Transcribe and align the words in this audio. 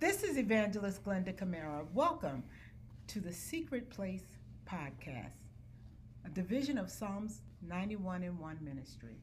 This 0.00 0.22
is 0.22 0.38
Evangelist 0.38 1.04
Glenda 1.04 1.36
Camara. 1.36 1.84
Welcome 1.92 2.42
to 3.08 3.20
the 3.20 3.34
Secret 3.34 3.90
Place 3.90 4.24
Podcast, 4.66 5.50
a 6.24 6.30
division 6.30 6.78
of 6.78 6.88
Psalms 6.90 7.42
91 7.68 8.22
and 8.22 8.38
1 8.38 8.58
ministry. 8.62 9.18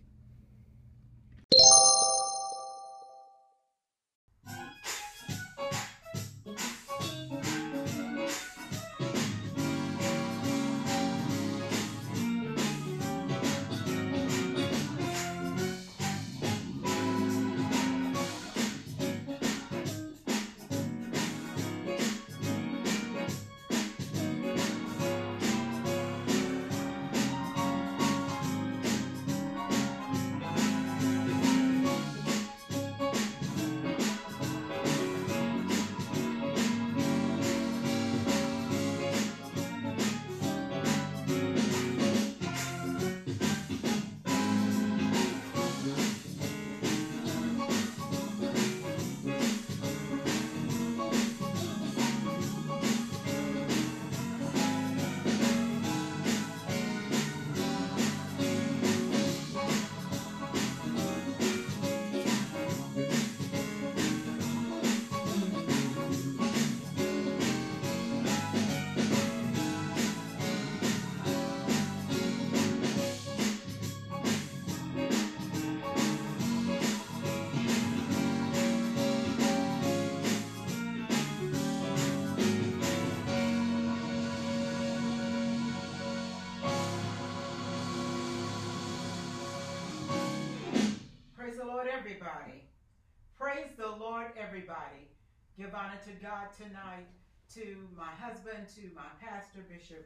Honor 95.87 95.99
to 96.03 96.11
God 96.19 96.51
tonight, 96.57 97.07
to 97.55 97.87
my 97.95 98.11
husband, 98.19 98.67
to 98.75 98.91
my 98.93 99.07
pastor, 99.23 99.63
Bishop 99.71 100.05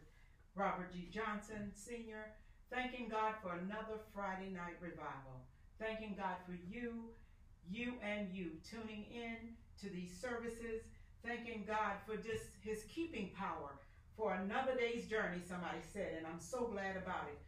Robert 0.54 0.94
G. 0.94 1.10
Johnson, 1.10 1.72
Sr. 1.74 2.30
Thanking 2.70 3.10
God 3.10 3.34
for 3.42 3.54
another 3.54 3.98
Friday 4.14 4.54
night 4.54 4.78
revival. 4.80 5.42
Thanking 5.80 6.14
God 6.16 6.38
for 6.46 6.54
you, 6.70 7.10
you 7.68 7.94
and 8.06 8.30
you 8.32 8.52
tuning 8.62 9.06
in 9.12 9.58
to 9.82 9.90
these 9.90 10.14
services. 10.22 10.86
Thanking 11.26 11.64
God 11.66 11.98
for 12.06 12.16
just 12.16 12.62
his 12.62 12.84
keeping 12.84 13.32
power 13.36 13.72
for 14.16 14.36
another 14.36 14.76
day's 14.78 15.08
journey, 15.08 15.42
somebody 15.48 15.82
said, 15.82 16.14
and 16.18 16.28
I'm 16.28 16.40
so 16.40 16.70
glad 16.72 16.96
about 16.96 17.26
it. 17.34 17.40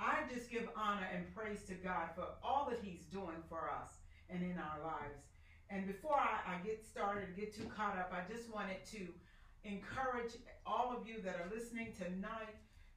I 0.00 0.26
just 0.34 0.50
give 0.50 0.68
honor 0.76 1.06
and 1.14 1.32
praise 1.36 1.62
to 1.68 1.74
God 1.74 2.10
for 2.16 2.26
all 2.42 2.66
that 2.68 2.80
He's 2.82 3.04
doing 3.04 3.42
for 3.48 3.70
us 3.70 3.92
and 4.28 4.42
in 4.42 4.58
our 4.58 4.82
lives. 4.82 5.22
And 5.70 5.86
before 5.86 6.16
I, 6.16 6.54
I 6.54 6.64
get 6.64 6.84
started, 6.84 7.36
get 7.36 7.54
too 7.54 7.68
caught 7.76 7.98
up, 7.98 8.12
I 8.14 8.30
just 8.32 8.52
wanted 8.52 8.84
to 8.92 9.06
encourage 9.64 10.32
all 10.64 10.96
of 10.96 11.08
you 11.08 11.20
that 11.22 11.36
are 11.36 11.50
listening 11.54 11.92
tonight 11.96 12.54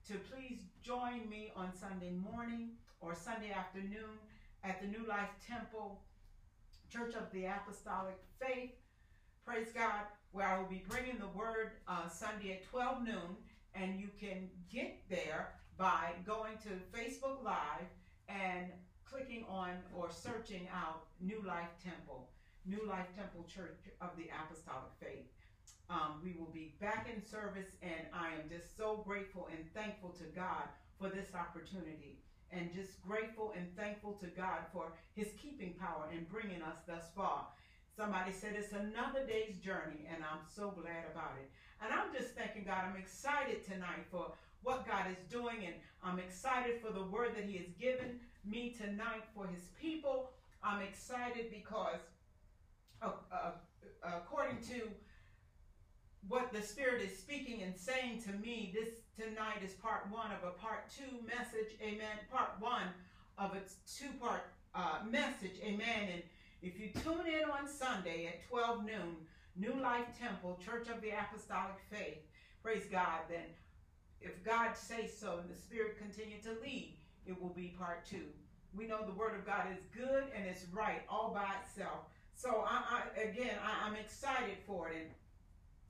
to 0.08 0.14
please 0.32 0.60
join 0.82 1.28
me 1.30 1.52
on 1.56 1.74
Sunday 1.74 2.12
morning 2.12 2.72
or 3.02 3.16
Sunday 3.16 3.52
afternoon 3.52 4.18
at 4.64 4.82
the 4.82 4.88
New 4.88 5.06
Life 5.08 5.30
Temple 5.46 6.02
Church 6.92 7.16
of 7.16 7.32
the 7.32 7.46
Apostolic 7.46 8.18
Faith. 8.40 8.72
Praise 9.46 9.70
God, 9.74 10.02
where 10.32 10.48
I 10.48 10.60
will 10.60 10.68
be 10.68 10.84
bringing 10.88 11.18
the 11.18 11.28
word 11.28 11.72
uh, 11.88 12.08
Sunday 12.08 12.52
at 12.52 12.70
12 12.70 13.04
noon, 13.04 13.38
and 13.74 14.00
you 14.00 14.10
can 14.20 14.50
get 14.72 14.98
there 15.10 15.54
by 15.78 16.12
going 16.26 16.58
to 16.64 16.70
Facebook 16.98 17.44
Live 17.44 17.88
and 18.28 18.68
clicking 19.06 19.46
on 19.50 19.72
or 19.96 20.10
searching 20.12 20.68
out 20.74 21.06
New 21.20 21.42
Life 21.48 21.70
Temple, 21.84 22.30
New 22.66 22.86
Life 22.88 23.08
Temple 23.16 23.46
Church 23.48 23.80
of 24.02 24.10
the 24.18 24.30
Apostolic 24.30 24.92
Faith. 25.00 25.28
Um, 25.90 26.22
we 26.24 26.34
will 26.38 26.52
be 26.54 26.76
back 26.80 27.10
in 27.14 27.24
service, 27.26 27.74
and 27.82 28.06
I 28.14 28.28
am 28.38 28.50
just 28.50 28.78
so 28.78 29.02
grateful 29.06 29.48
and 29.52 29.66
thankful 29.74 30.10
to 30.20 30.26
God 30.36 30.70
for 31.00 31.10
this 31.10 31.34
opportunity, 31.34 32.20
and 32.52 32.74
just 32.74 33.02
grateful 33.02 33.54
and 33.58 33.66
thankful 33.76 34.14
to 34.22 34.28
God 34.28 34.68
for 34.74 34.92
His 35.16 35.30
keeping 35.42 35.74
power 35.80 36.06
in 36.12 36.26
bringing 36.26 36.62
us 36.62 36.78
thus 36.86 37.06
far. 37.16 37.48
Somebody 37.96 38.32
said 38.32 38.54
it's 38.56 38.74
another 38.74 39.26
day's 39.26 39.58
journey, 39.58 40.08
and 40.14 40.24
I'm 40.24 40.46
so 40.48 40.72
glad 40.72 41.06
about 41.12 41.36
it. 41.42 41.50
And 41.82 41.92
I'm 41.94 42.14
just 42.14 42.36
thanking 42.36 42.66
God. 42.66 42.84
I'm 42.86 42.98
excited 43.00 43.66
tonight 43.66 44.06
for 44.12 44.32
what 44.64 44.88
God 44.88 45.06
is 45.10 45.32
doing, 45.32 45.66
and 45.66 45.76
I'm 46.04 46.20
excited 46.20 46.82
for 46.82 46.92
the 46.92 47.04
word 47.04 47.36
that 47.36 47.46
He 47.46 47.58
has 47.58 47.68
given 47.80 48.20
me 48.46 48.76
tonight 48.78 49.24
for 49.34 49.48
His 49.48 49.64
people. 49.82 50.32
I'm 50.64 50.82
excited 50.82 51.50
because, 51.50 52.00
uh, 53.02 53.12
uh, 53.32 53.52
according 54.04 54.58
to 54.70 54.90
what 56.28 56.52
the 56.52 56.62
Spirit 56.62 57.02
is 57.02 57.18
speaking 57.18 57.64
and 57.64 57.76
saying 57.76 58.22
to 58.24 58.32
me, 58.34 58.74
this 58.74 58.90
tonight 59.18 59.64
is 59.64 59.74
part 59.74 60.08
one 60.12 60.32
of 60.32 60.48
a 60.48 60.52
part 60.52 60.90
two 60.90 61.26
message. 61.26 61.76
Amen. 61.82 62.18
Part 62.32 62.52
one 62.60 62.88
of 63.38 63.54
a 63.54 63.62
two 63.98 64.12
part 64.20 64.44
uh, 64.76 65.00
message. 65.10 65.60
Amen. 65.64 66.10
And 66.14 66.24
if 66.62 66.80
you 66.80 66.90
tune 67.04 67.26
in 67.28 67.50
on 67.50 67.68
Sunday 67.68 68.28
at 68.28 68.48
12 68.50 68.86
noon, 68.86 69.16
New 69.56 69.82
Life 69.82 70.08
Temple, 70.20 70.60
Church 70.64 70.88
of 70.90 71.02
the 71.02 71.10
Apostolic 71.10 71.78
Faith, 71.90 72.20
praise 72.62 72.86
God, 72.92 73.22
then 73.30 73.46
if 74.22 74.44
God 74.44 74.76
says 74.76 75.16
so 75.18 75.40
and 75.40 75.50
the 75.50 75.60
Spirit 75.60 75.98
continue 75.98 76.42
to 76.44 76.62
lead, 76.62 76.98
it 77.26 77.42
will 77.42 77.50
be 77.50 77.76
part 77.80 78.06
two. 78.06 78.26
We 78.76 78.86
know 78.86 79.06
the 79.06 79.14
Word 79.14 79.36
of 79.36 79.46
God 79.46 79.66
is 79.72 79.80
good 79.96 80.26
and 80.36 80.46
it's 80.46 80.66
right 80.72 81.02
all 81.10 81.34
by 81.34 81.48
itself. 81.64 82.06
So 82.40 82.64
I, 82.66 82.80
I 82.96 83.22
again, 83.22 83.56
I, 83.62 83.86
I'm 83.86 83.96
excited 83.98 84.56
for 84.66 84.88
it, 84.88 84.96
and 84.96 85.10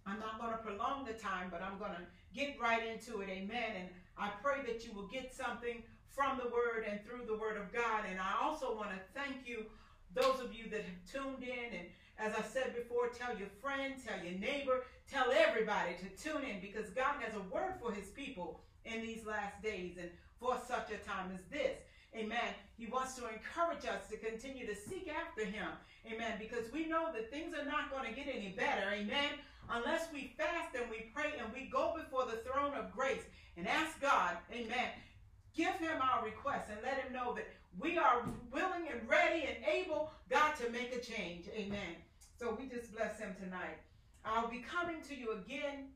I'm 0.07 0.19
not 0.19 0.41
going 0.41 0.51
to 0.51 0.57
prolong 0.57 1.05
the 1.05 1.13
time, 1.13 1.49
but 1.51 1.61
I'm 1.61 1.77
going 1.77 1.91
to 1.91 2.01
get 2.33 2.59
right 2.59 2.81
into 2.87 3.21
it. 3.21 3.29
Amen. 3.29 3.71
And 3.77 3.89
I 4.17 4.31
pray 4.41 4.61
that 4.65 4.83
you 4.83 4.91
will 4.93 5.05
get 5.05 5.31
something 5.31 5.83
from 6.09 6.39
the 6.43 6.49
Word 6.49 6.87
and 6.89 6.99
through 7.05 7.27
the 7.27 7.37
Word 7.37 7.57
of 7.57 7.71
God. 7.71 8.05
And 8.09 8.19
I 8.19 8.33
also 8.41 8.75
want 8.75 8.89
to 8.89 8.97
thank 9.13 9.47
you, 9.47 9.67
those 10.15 10.41
of 10.41 10.51
you 10.51 10.67
that 10.71 10.81
have 10.81 10.99
tuned 11.05 11.43
in 11.43 11.77
and 11.77 11.87
as 12.17 12.33
I 12.33 12.41
said 12.41 12.75
before, 12.75 13.07
tell 13.07 13.37
your 13.37 13.47
friend, 13.61 13.93
tell 14.05 14.21
your 14.25 14.37
neighbor, 14.37 14.83
tell 15.09 15.31
everybody 15.31 15.95
to 16.01 16.21
tune 16.21 16.43
in 16.43 16.59
because 16.59 16.89
God 16.89 17.15
has 17.21 17.33
a 17.35 17.53
word 17.53 17.75
for 17.81 17.93
his 17.93 18.09
people 18.09 18.59
in 18.83 19.01
these 19.01 19.25
last 19.25 19.61
days 19.63 19.95
and 19.97 20.09
for 20.37 20.57
such 20.67 20.91
a 20.91 20.97
time 21.07 21.31
as 21.33 21.41
this. 21.49 21.77
Amen. 22.15 22.53
He 22.77 22.87
wants 22.87 23.15
to 23.15 23.23
encourage 23.27 23.85
us 23.85 24.07
to 24.09 24.17
continue 24.17 24.65
to 24.65 24.75
seek 24.75 25.09
after 25.09 25.45
him. 25.45 25.67
Amen. 26.11 26.33
Because 26.39 26.71
we 26.71 26.87
know 26.87 27.11
that 27.13 27.29
things 27.29 27.53
are 27.53 27.65
not 27.65 27.91
going 27.91 28.05
to 28.09 28.15
get 28.15 28.27
any 28.33 28.49
better. 28.57 28.91
Amen. 28.91 29.39
Unless 29.71 30.11
we 30.11 30.33
fast 30.37 30.75
and 30.75 30.89
we 30.89 31.11
pray 31.13 31.33
and 31.37 31.53
we 31.53 31.69
go 31.69 31.93
before 31.95 32.25
the 32.25 32.37
throne 32.37 32.73
of 32.73 32.91
grace 32.91 33.21
and 33.55 33.67
ask 33.67 34.01
God, 34.01 34.37
amen, 34.51 34.89
give 35.55 35.75
him 35.75 36.01
our 36.01 36.25
request 36.25 36.69
and 36.71 36.79
let 36.83 36.97
him 36.97 37.13
know 37.13 37.35
that 37.35 37.47
we 37.79 37.97
are 37.97 38.25
willing 38.51 38.87
and 38.91 39.07
ready 39.07 39.45
and 39.45 39.57
able, 39.65 40.11
God, 40.29 40.55
to 40.55 40.71
make 40.71 40.95
a 40.95 40.99
change. 40.99 41.45
Amen. 41.53 41.97
So 42.39 42.57
we 42.59 42.67
just 42.67 42.95
bless 42.95 43.19
him 43.19 43.35
tonight. 43.39 43.77
I'll 44.25 44.49
be 44.49 44.59
coming 44.59 45.01
to 45.07 45.15
you 45.15 45.33
again 45.33 45.89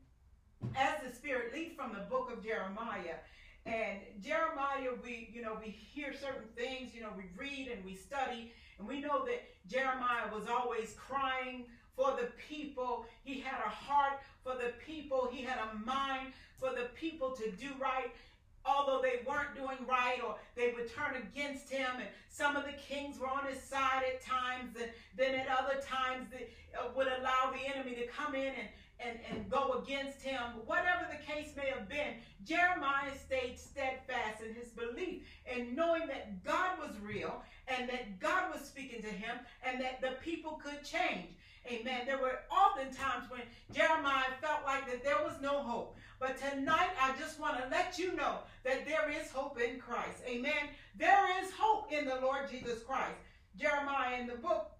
as 0.76 1.02
the 1.02 1.14
Spirit 1.14 1.52
leads 1.52 1.74
from 1.74 1.92
the 1.92 2.06
book 2.08 2.30
of 2.32 2.44
Jeremiah. 2.44 3.16
And 3.66 3.98
Jeremiah, 4.22 4.43
we, 5.02 5.30
you 5.32 5.42
know, 5.42 5.56
we 5.60 5.70
hear 5.70 6.12
certain 6.12 6.48
things, 6.56 6.94
you 6.94 7.02
know, 7.02 7.10
we 7.16 7.24
read 7.36 7.68
and 7.68 7.84
we 7.84 7.94
study, 7.94 8.52
and 8.78 8.88
we 8.88 9.00
know 9.00 9.24
that 9.24 9.42
Jeremiah 9.68 10.32
was 10.32 10.48
always 10.48 10.94
crying 10.98 11.64
for 11.96 12.12
the 12.12 12.28
people. 12.48 13.06
He 13.22 13.40
had 13.40 13.60
a 13.64 13.68
heart 13.68 14.20
for 14.42 14.54
the 14.54 14.72
people. 14.84 15.28
He 15.30 15.42
had 15.42 15.58
a 15.58 15.86
mind 15.86 16.32
for 16.58 16.70
the 16.70 16.88
people 16.94 17.30
to 17.32 17.50
do 17.52 17.70
right 17.80 18.10
although 18.66 19.00
they 19.02 19.20
weren't 19.28 19.54
doing 19.54 19.76
right 19.86 20.20
or 20.26 20.36
they 20.56 20.72
would 20.72 20.90
turn 20.94 21.16
against 21.16 21.68
him 21.68 21.86
and 21.96 22.08
some 22.30 22.56
of 22.56 22.64
the 22.64 22.72
kings 22.72 23.18
were 23.18 23.28
on 23.28 23.44
his 23.44 23.62
side 23.62 24.02
at 24.08 24.24
times 24.24 24.74
and 24.80 24.90
then 25.16 25.34
at 25.34 25.46
other 25.48 25.80
times 25.86 26.26
they 26.30 26.48
uh, 26.78 26.86
would 26.96 27.06
allow 27.06 27.52
the 27.52 27.74
enemy 27.74 27.94
to 27.94 28.06
come 28.06 28.34
in 28.34 28.46
and, 28.46 28.68
and, 29.00 29.18
and 29.30 29.50
go 29.50 29.82
against 29.82 30.22
him. 30.22 30.40
Whatever 30.66 31.06
the 31.10 31.32
case 31.32 31.52
may 31.56 31.68
have 31.68 31.88
been, 31.88 32.14
Jeremiah 32.44 33.16
stayed 33.16 33.58
steadfast 33.58 34.42
in 34.42 34.54
his 34.54 34.68
belief 34.68 35.22
and 35.50 35.76
knowing 35.76 36.06
that 36.06 36.44
God 36.44 36.78
was 36.78 36.98
real 37.00 37.42
and 37.68 37.88
that 37.88 38.20
God 38.20 38.52
was 38.52 38.66
speaking 38.66 39.02
to 39.02 39.08
him 39.08 39.36
and 39.64 39.80
that 39.80 40.00
the 40.00 40.16
people 40.22 40.60
could 40.62 40.84
change. 40.84 41.28
Amen. 41.66 42.02
There 42.04 42.18
were 42.18 42.40
often 42.50 42.92
times 42.94 43.30
when 43.30 43.40
Jeremiah 43.72 44.32
felt 44.42 44.64
like 44.66 44.86
that 44.86 45.02
there 45.02 45.22
was 45.24 45.40
no 45.40 45.62
hope. 45.62 45.96
But 46.20 46.36
tonight, 46.36 46.90
I 47.00 47.14
just 47.18 47.40
want 47.40 47.56
to 47.62 47.68
let 47.70 47.98
you 47.98 48.14
know 48.14 48.40
that 48.64 48.86
there 48.86 49.10
is 49.10 49.30
hope 49.30 49.58
in 49.60 49.78
Christ. 49.78 50.22
Amen. 50.26 50.68
There 50.96 51.26
is 51.42 51.50
hope 51.58 51.90
in 51.90 52.04
the 52.04 52.16
Lord 52.16 52.50
Jesus 52.50 52.82
Christ. 52.82 53.16
Jeremiah 53.56 54.20
in 54.20 54.26
the 54.26 54.34
book, 54.34 54.72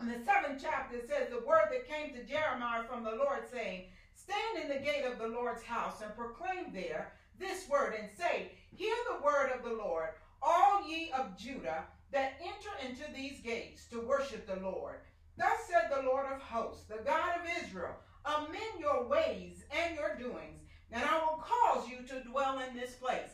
in 0.00 0.08
the 0.08 0.24
seventh 0.24 0.62
chapter, 0.62 0.96
it 0.96 1.08
says 1.08 1.28
the 1.28 1.46
word 1.46 1.68
that 1.70 1.88
came 1.88 2.14
to 2.14 2.24
Jeremiah 2.24 2.84
from 2.84 3.04
the 3.04 3.10
Lord 3.10 3.40
saying, 3.52 3.84
Stand 4.14 4.62
in 4.62 4.68
the 4.68 4.84
gate 4.84 5.04
of 5.04 5.18
the 5.18 5.28
Lord's 5.28 5.62
house 5.62 6.00
and 6.02 6.16
proclaim 6.16 6.72
there 6.72 7.12
this 7.38 7.68
word 7.68 7.94
and 7.98 8.08
say, 8.16 8.52
Hear 8.74 8.94
the 9.10 9.22
word 9.22 9.50
of 9.50 9.62
the 9.62 9.76
Lord, 9.76 10.10
all 10.42 10.88
ye 10.88 11.10
of 11.12 11.36
Judah 11.36 11.84
that 12.12 12.40
enter 12.40 12.70
into 12.88 13.12
these 13.14 13.40
gates 13.40 13.86
to 13.86 14.00
worship 14.00 14.46
the 14.46 14.62
Lord. 14.62 14.96
Thus 15.36 15.68
said 15.68 15.90
the 15.90 16.02
Lord 16.02 16.26
of 16.32 16.40
hosts, 16.40 16.84
the 16.84 17.02
God 17.04 17.32
of 17.36 17.64
Israel, 17.64 17.94
amend 18.24 18.78
your 18.78 19.06
ways 19.06 19.64
and 19.70 19.96
your 19.96 20.16
doings, 20.16 20.62
and 20.92 21.04
I 21.04 21.18
will 21.18 21.42
cause 21.42 21.88
you 21.88 22.06
to 22.08 22.28
dwell 22.28 22.58
in 22.60 22.74
this 22.74 22.94
place. 22.94 23.30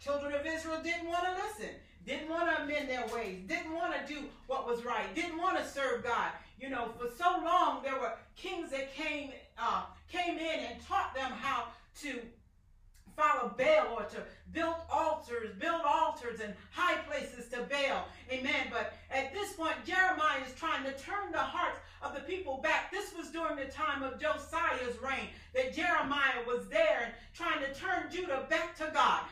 Children 0.00 0.34
of 0.34 0.46
Israel 0.46 0.80
didn't 0.82 1.08
want 1.08 1.24
to 1.24 1.32
listen, 1.42 1.74
didn't 2.06 2.28
want 2.28 2.54
to 2.54 2.62
amend 2.62 2.88
their 2.88 3.06
ways, 3.14 3.40
didn't 3.46 3.74
want 3.74 3.94
to 3.94 4.12
do 4.12 4.20
what 4.46 4.66
was 4.66 4.84
right, 4.84 5.12
didn't 5.14 5.38
want 5.38 5.58
to 5.58 5.66
serve 5.66 6.04
God. 6.04 6.30
You 6.60 6.70
know, 6.70 6.90
for 6.98 7.08
so 7.16 7.42
long 7.44 7.82
there 7.82 7.98
were 7.98 8.12
kings 8.36 8.70
that 8.70 8.94
came 8.94 9.32
uh, 9.58 9.84
came 10.10 10.38
in 10.38 10.60
and 10.60 10.86
taught 10.86 11.14
them 11.14 11.32
how 11.32 11.68
to 12.02 12.20
follow 13.16 13.54
Baal 13.56 13.96
or 13.96 14.04
to 14.04 14.22
build 14.52 14.76
altars, 14.92 15.54
build 15.58 15.80
altars 15.86 16.40
and 16.40 16.54
high 16.70 16.98
places 17.08 17.48
to 17.48 17.62
Baal. 17.62 18.06
Amen. 18.30 18.68
But 18.70 18.92
at 19.10 19.32
this 19.32 19.54
point, 19.54 19.74
Jeremiah 19.86 20.42
is 20.46 20.54
trying 20.54 20.84
to 20.84 20.92
turn 20.92 21.32
the 21.32 21.38
hearts 21.38 21.80
of 22.02 22.14
the 22.14 22.20
people 22.20 22.58
back. 22.62 22.92
This 22.92 23.14
was 23.16 23.30
during 23.30 23.56
the 23.56 23.72
time 23.72 24.02
of 24.02 24.20
Josiah's 24.20 25.00
reign 25.02 25.28
that 25.54 25.74
Jeremiah 25.74 26.44
was 26.46 26.68
there 26.68 27.04
and 27.06 27.14
trying 27.34 27.60
to 27.60 27.74
turn 27.74 28.10
Judah 28.10 28.46
back 28.50 28.76
to 28.76 28.90
God. 28.92 29.22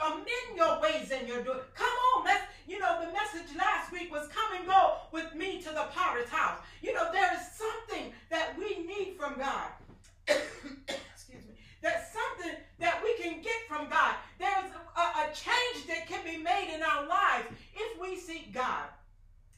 Amend 0.00 0.56
your 0.56 0.80
ways 0.80 1.10
and 1.10 1.28
your 1.28 1.42
doing. 1.42 1.60
Come 1.74 1.92
on, 2.16 2.24
let's, 2.24 2.44
you 2.66 2.78
know, 2.78 3.04
the 3.04 3.12
message 3.12 3.56
last 3.56 3.92
week 3.92 4.10
was 4.10 4.28
come 4.28 4.56
and 4.56 4.66
go 4.66 4.96
with 5.12 5.34
me 5.34 5.60
to 5.62 5.68
the 5.68 5.86
potter's 5.92 6.28
house. 6.28 6.58
You 6.80 6.94
know, 6.94 7.12
there 7.12 7.30
is 7.34 7.46
something 7.52 8.12
that 8.30 8.56
we 8.58 8.86
need 8.86 9.16
from 9.18 9.38
God. 9.38 9.68
Excuse 10.26 11.44
me. 11.46 11.54
There's 11.82 12.06
something 12.12 12.56
that 12.80 13.02
we 13.02 13.16
can 13.22 13.42
get 13.42 13.66
from 13.68 13.88
God. 13.90 14.14
There's 14.38 14.70
a, 14.96 15.00
a 15.00 15.26
change 15.34 15.86
that 15.88 16.06
can 16.06 16.24
be 16.24 16.42
made 16.42 16.72
in 16.74 16.82
our 16.82 17.06
lives 17.06 17.48
if 17.74 18.00
we 18.00 18.16
seek 18.16 18.54
God. 18.54 18.84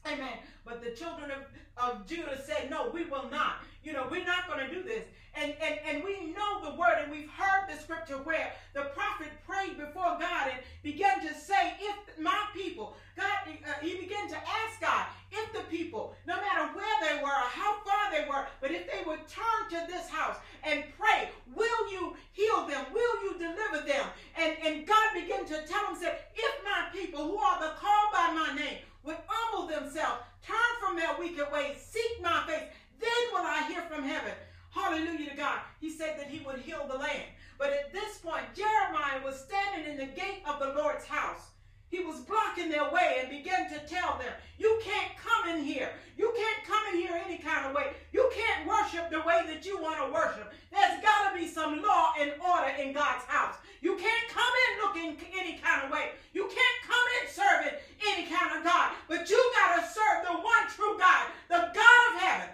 Amen. 0.07 0.37
But 0.63 0.83
the 0.83 0.91
children 0.91 1.31
of, 1.31 1.43
of 1.77 2.07
Judah 2.07 2.39
said, 2.43 2.69
no, 2.69 2.89
we 2.93 3.05
will 3.05 3.29
not. 3.29 3.57
You 3.83 3.93
know, 3.93 4.07
we're 4.09 4.25
not 4.25 4.47
going 4.47 4.67
to 4.67 4.73
do 4.73 4.83
this. 4.83 5.03
And, 5.35 5.53
and, 5.61 5.79
and 5.85 6.03
we 6.03 6.33
know 6.33 6.63
the 6.63 6.77
word, 6.77 6.95
and 7.03 7.11
we've 7.11 7.29
heard 7.29 7.69
the 7.69 7.79
scripture 7.81 8.17
where 8.17 8.53
the 8.73 8.83
prophet 8.95 9.27
prayed 9.45 9.77
before 9.77 10.17
God 10.17 10.47
and 10.49 10.59
began 10.81 11.19
to 11.21 11.33
say, 11.33 11.73
if 11.79 12.19
my 12.19 12.45
people, 12.53 12.95
God, 13.17 13.45
uh, 13.45 13.73
he 13.81 13.97
began 13.97 14.29
to 14.29 14.35
ask 14.37 14.79
God, 14.79 15.05
if 15.31 15.53
the 15.53 15.59
people, 15.69 16.15
no 16.25 16.35
matter 16.37 16.73
where 16.73 16.97
they 17.01 17.21
were 17.21 17.27
or 17.27 17.49
how 17.51 17.75
far 17.83 18.11
they 18.11 18.27
were, 18.29 18.45
but 18.61 18.71
if 18.71 18.89
they 18.89 19.03
would 19.05 19.19
turn 19.27 19.69
to 19.69 19.91
this 19.91 20.07
house 20.07 20.37
and 20.63 20.85
pray, 20.97 21.29
will 21.53 21.91
you 21.91 22.15
heal 22.31 22.65
them? 22.67 22.85
Will 22.93 23.23
you 23.23 23.33
deliver 23.37 23.85
them? 23.85 24.05
And, 24.37 24.55
and 24.63 24.87
God 24.87 25.13
began 25.13 25.45
to 25.45 25.67
tell 25.67 25.85
them, 25.85 25.97
say, 25.99 26.17
if 26.33 26.63
my 26.63 26.87
people 26.93 27.23
who 27.27 27.37
are 27.37 27.59
the 27.59 27.73
called 27.77 28.13
by 28.13 28.33
my 28.33 28.55
name 28.55 28.77
would 29.03 29.17
humble 29.27 29.67
themselves, 29.67 30.23
turn 30.45 30.73
from 30.79 30.95
their 30.95 31.15
wicked 31.19 31.51
ways, 31.51 31.77
seek 31.77 32.21
my 32.21 32.43
face, 32.47 32.69
then 32.99 33.09
will 33.33 33.45
I 33.45 33.65
hear 33.67 33.81
from 33.83 34.03
heaven. 34.03 34.33
Hallelujah 34.71 35.29
to 35.29 35.37
God. 35.37 35.59
He 35.79 35.89
said 35.89 36.19
that 36.19 36.27
he 36.27 36.45
would 36.45 36.59
heal 36.59 36.85
the 36.87 36.97
land. 36.97 37.29
But 37.57 37.71
at 37.71 37.93
this 37.93 38.17
point, 38.17 38.43
Jeremiah 38.53 39.23
was 39.23 39.39
standing 39.39 39.89
in 39.89 39.97
the 39.97 40.13
gate 40.13 40.43
of 40.45 40.59
the 40.59 40.73
Lord's 40.73 41.05
house. 41.05 41.51
He 41.87 42.03
was 42.03 42.19
blocking 42.21 42.69
their 42.69 42.91
way 42.91 43.19
and 43.21 43.29
began 43.29 43.69
to 43.69 43.79
tell 43.87 44.17
them, 44.17 44.33
You 44.57 44.81
can't 44.83 45.11
come 45.15 45.55
in 45.55 45.63
here. 45.63 45.91
You 46.17 46.33
can't 46.35 46.67
come 46.67 46.83
in 46.91 46.99
here 46.99 47.21
any 47.25 47.37
kind 47.37 47.67
of 47.67 47.75
way. 47.75 47.93
You 48.11 48.29
can't 48.35 48.67
worship 48.67 49.09
the 49.09 49.21
way 49.21 49.43
that 49.47 49.65
you 49.65 49.81
want 49.81 49.99
to 49.99 50.11
worship. 50.11 50.51
There's 50.71 51.01
got 51.01 51.31
to 51.31 51.39
be 51.39 51.47
some 51.47 51.81
law 51.81 52.11
and 52.19 52.33
order 52.41 52.73
in 52.77 52.91
God's 52.91 53.23
house. 53.25 53.55
You 53.81 53.95
can't 53.95 54.27
come 54.29 54.53
in 54.65 54.83
looking 54.83 55.25
any 55.37 55.57
kind 55.59 55.85
of 55.85 55.91
way. 55.91 56.11
You 56.33 56.43
can't 56.47 56.79
come 56.83 57.05
in 57.21 57.31
serving 57.31 57.79
any 58.07 58.25
kind 58.25 58.57
of 58.57 58.63
God. 58.63 58.91
But 59.07 59.29
you 59.29 59.51
got 59.55 59.79
to 59.79 59.87
serve 59.87 60.25
the 60.25 60.33
one 60.33 60.67
true 60.75 60.97
God, 60.97 61.27
the 61.49 61.71
God 61.73 62.13
of 62.13 62.21
heaven. 62.21 62.49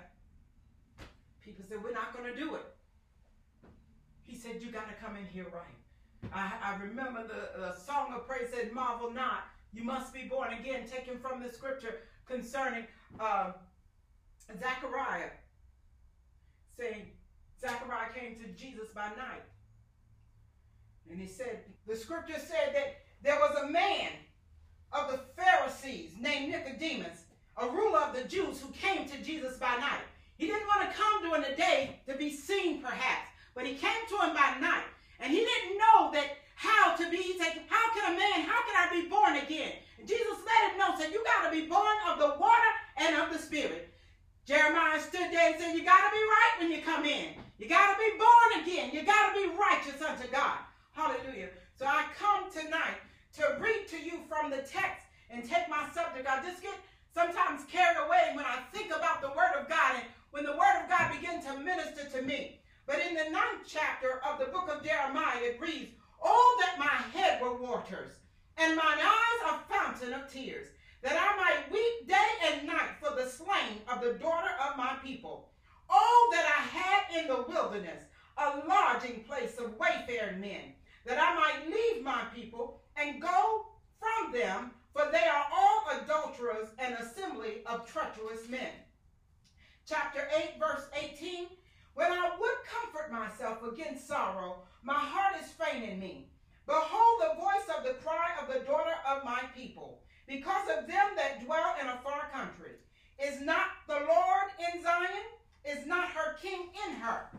People 1.42 1.64
said, 1.68 1.84
We're 1.84 1.94
not 1.94 2.16
going 2.16 2.32
to 2.32 2.38
do 2.38 2.56
it. 2.56 2.66
He 4.24 4.36
said, 4.36 4.62
You 4.62 4.72
got 4.72 4.88
to 4.90 4.96
come 5.04 5.16
in 5.16 5.26
here 5.26 5.48
right. 5.54 6.34
I, 6.34 6.52
I 6.64 6.84
remember 6.84 7.24
the, 7.28 7.60
the 7.60 7.76
song 7.76 8.14
of 8.16 8.28
praise 8.28 8.50
said, 8.54 8.72
Marvel 8.72 9.12
not, 9.12 9.46
you 9.74 9.84
must 9.84 10.14
be 10.14 10.24
born 10.24 10.54
again, 10.54 10.88
taken 10.88 11.18
from 11.20 11.42
the 11.42 11.50
scripture 11.50 12.02
concerning 12.28 12.86
uh, 13.20 13.52
Zechariah, 14.60 15.32
saying, 16.78 17.08
Zechariah 17.60 18.12
came 18.14 18.36
to 18.36 18.48
Jesus 18.50 18.90
by 18.94 19.08
night. 19.18 19.44
And 21.12 21.20
he 21.20 21.28
said, 21.28 21.60
the 21.88 21.96
scripture 21.96 22.40
said 22.40 22.74
that 22.74 23.02
there 23.22 23.36
was 23.36 23.56
a 23.58 23.70
man 23.70 24.12
of 24.94 25.12
the 25.12 25.20
Pharisees 25.36 26.12
named 26.20 26.52
Nicodemus, 26.52 27.26
a 27.58 27.68
ruler 27.68 28.00
of 28.00 28.16
the 28.16 28.24
Jews, 28.24 28.62
who 28.62 28.72
came 28.72 29.08
to 29.10 29.18
Jesus 29.18 29.58
by 29.58 29.76
night. 29.78 30.08
He 30.38 30.48
didn't 30.48 30.68
want 30.68 30.90
to 30.90 30.98
come 30.98 31.22
during 31.24 31.44
the 31.44 31.56
day 31.56 32.00
to 32.08 32.16
be 32.16 32.32
seen, 32.32 32.82
perhaps, 32.82 33.28
but 33.54 33.66
he 33.66 33.76
came 33.76 34.08
to 34.10 34.16
him 34.26 34.34
by 34.34 34.56
night. 34.60 34.86
And 35.20 35.32
he 35.32 35.40
didn't 35.40 35.78
know 35.78 36.12
that 36.14 36.38
how 36.56 36.96
to 36.96 37.10
be. 37.12 37.18
He 37.18 37.38
said, 37.38 37.62
How 37.68 37.94
can 37.94 38.14
a 38.14 38.18
man, 38.18 38.48
how 38.48 38.62
can 38.66 38.76
I 38.76 38.88
be 38.92 39.08
born 39.08 39.36
again? 39.36 39.74
And 40.00 40.08
Jesus 40.08 40.38
let 40.46 40.72
him 40.72 40.80
know, 40.80 40.96
said, 40.98 41.12
You 41.12 41.24
got 41.24 41.46
to 41.46 41.52
be 41.52 41.68
born 41.68 41.96
of 42.10 42.18
the 42.20 42.40
water 42.40 42.72
and 42.98 43.16
of 43.18 43.32
the 43.32 43.38
Spirit. 43.38 43.94
Jeremiah 44.46 45.00
stood 45.00 45.30
there 45.32 45.52
and 45.52 45.62
said, 45.62 45.76
You 45.76 45.84
got 45.84 46.10
to 46.10 46.12
be 46.12 46.24
right 46.24 46.54
when 46.60 46.72
you 46.72 46.82
come 46.82 47.06
in. 47.06 47.36
You 47.60 47.68
got 47.68 47.94
to 47.94 48.00
be 48.00 48.18
born 48.18 48.64
again. 48.64 48.90
You 48.94 49.06
got 49.06 49.34
to 49.34 49.40
be 49.40 49.54
righteous 49.56 50.02
unto 50.02 50.28
God. 50.32 50.58
Hallelujah. 50.94 51.50
So 51.78 51.86
I 51.86 52.06
come 52.18 52.52
tonight 52.52 53.00
to 53.34 53.58
read 53.60 53.88
to 53.90 53.98
you 53.98 54.20
from 54.28 54.52
the 54.52 54.58
text 54.58 55.06
and 55.30 55.44
take 55.44 55.70
my 55.70 55.88
subject. 55.94 56.28
I 56.28 56.44
just 56.44 56.62
get 56.62 56.76
sometimes 57.14 57.64
carried 57.72 57.98
away 58.06 58.32
when 58.36 58.46
I 58.46 58.60
think 58.74 58.92
about 58.92 59.22
the 59.22 59.30
Word 59.30 59.56
of 59.60 59.70
God 59.70 59.96
and 59.96 60.06
when 60.32 60.44
the 60.44 60.52
Word 60.52 60.84
of 60.84 60.90
God 60.90 61.12
begins 61.12 61.46
to 61.46 61.60
minister 61.60 62.10
to 62.10 62.22
me. 62.22 62.60
But 62.86 63.00
in 63.08 63.16
the 63.16 63.30
ninth 63.30 63.64
chapter 63.66 64.22
of 64.28 64.40
the 64.40 64.52
book 64.52 64.70
of 64.70 64.84
Jeremiah, 64.84 65.40
it 65.42 65.62
reads, 65.62 65.92
Oh, 66.24 66.62
that 66.62 66.80
my 66.80 67.20
head 67.20 67.42
were 67.42 67.56
waters, 67.56 68.12
and 68.58 68.76
mine 68.76 69.00
eyes 69.00 69.54
a 69.54 69.74
fountain 69.74 70.14
of 70.14 70.32
tears, 70.32 70.68
that 71.02 71.18
I 71.18 71.36
might 71.38 71.72
weep 71.72 72.08
day 72.08 72.30
and 72.48 72.68
night 72.68 72.98
for 73.00 73.16
the 73.16 73.30
slain 73.30 73.82
of 73.92 74.02
the 74.02 74.14
daughter 74.14 74.52
of 74.70 74.78
my 74.78 74.96
people. 75.04 75.50
Oh, 75.90 76.30
that 76.34 76.46
I 76.46 76.78
had 76.78 77.22
in 77.22 77.28
the 77.28 77.44
wilderness 77.48 78.04
a 78.38 78.62
lodging 78.68 79.24
place 79.24 79.58
of 79.58 79.78
wayfaring 79.78 80.40
men, 80.40 80.74
that 81.06 81.20
I 81.20 81.36
might 81.36 81.70
leave 81.70 82.04
my 82.04 82.24
people 82.36 82.82
and 82.96 83.22
go 83.22 83.68
from 84.00 84.34
them, 84.34 84.72
for 84.94 85.10
they 85.12 85.28
are 85.28 85.46
all 85.54 86.00
adulterers 86.00 86.68
and 86.80 86.96
assembly 86.96 87.62
of 87.66 87.92
treacherous 87.92 88.50
men. 88.50 88.72
Chapter 89.86 90.28
8, 90.36 90.60
verse 90.60 90.88
18 90.96 91.48
when 91.94 92.12
I 92.12 92.38
would 92.40 92.58
comfort 92.66 93.12
myself 93.12 93.64
against 93.64 94.08
sorrow, 94.08 94.64
my 94.82 94.94
heart 94.98 95.36
is 95.42 95.52
faint 95.52 95.84
in 95.84 96.00
me. 96.00 96.30
Behold 96.66 97.22
the 97.22 97.40
voice 97.40 97.78
of 97.78 97.84
the 97.84 97.96
cry 98.02 98.30
of 98.42 98.48
the 98.48 98.62
daughter 98.62 98.96
of 99.08 99.26
my 99.26 99.42
people, 99.56 100.02
because 100.28 100.70
of 100.70 100.88
them 100.88 101.10
that 101.18 101.44
dwell 101.44 101.76
in 101.82 101.88
a 101.88 102.00
far 102.04 102.30
country. 102.32 102.72
Is 103.20 103.42
not 103.42 103.68
the 103.88 104.00
Lord 104.00 104.48
in 104.74 104.82
Zion? 104.82 105.26
Is 105.66 105.86
not 105.86 106.10
her 106.10 106.38
king 106.42 106.70
in 106.88 106.96
her? 106.96 107.30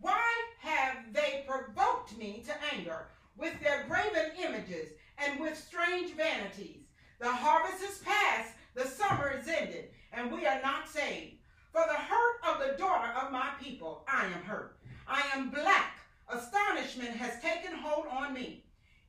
Why 0.00 0.24
have 0.60 1.12
they 1.12 1.44
provoked 1.48 2.16
me 2.16 2.44
to 2.46 2.74
anger 2.74 3.08
with 3.36 3.60
their 3.60 3.84
graven 3.88 4.32
images 4.42 4.90
and 5.18 5.40
with 5.40 5.58
strange 5.58 6.14
vanities? 6.14 6.84
The 7.18 7.30
harvest 7.30 7.82
is 7.82 7.98
past, 7.98 8.52
the 8.74 8.86
summer 8.86 9.32
is 9.36 9.48
ended, 9.48 9.90
and 10.12 10.30
we 10.30 10.46
are 10.46 10.62
not 10.62 10.88
saved. 10.88 11.34
For 11.72 11.82
the 11.86 11.94
hurt 11.94 12.40
of 12.46 12.60
the 12.60 12.78
daughter 12.78 13.12
of 13.20 13.32
my 13.32 13.50
people, 13.60 14.04
I 14.08 14.26
am 14.26 14.42
hurt. 14.44 14.78
I 15.06 15.22
am 15.34 15.50
black. 15.50 15.98
Astonishment 16.28 17.16
has 17.16 17.40
taken 17.42 17.76
hold 17.76 18.06
on 18.06 18.34
me. 18.34 18.64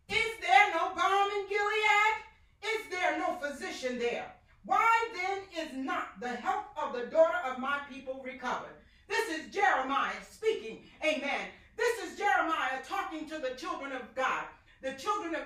Is 0.08 0.32
there 0.42 0.72
no 0.74 0.96
balm 0.96 1.30
in 1.32 1.48
Gilead? 1.50 2.16
Is 2.64 2.90
there 2.90 3.20
no 3.20 3.36
physician 3.36 4.00
there? 4.00 4.34
Why 4.66 5.08
then 5.14 5.66
is 5.66 5.86
not 5.86 6.20
the 6.20 6.30
health 6.30 6.66
of 6.82 6.94
the 6.94 7.06
daughter 7.08 7.38
of 7.46 7.60
my 7.60 7.80
people 7.90 8.22
recovered? 8.26 8.79
This 9.10 9.40
is 9.40 9.54
Jeremiah 9.54 10.24
speaking. 10.30 10.84
Amen. 11.04 11.48
This 11.76 12.04
is 12.04 12.18
Jeremiah 12.18 12.80
talking 12.88 13.28
to 13.30 13.40
the 13.40 13.56
children 13.58 13.92
of 13.92 14.16
God, 14.16 14.46
the 14.82 14.94
children 14.94 15.36
of, 15.36 15.44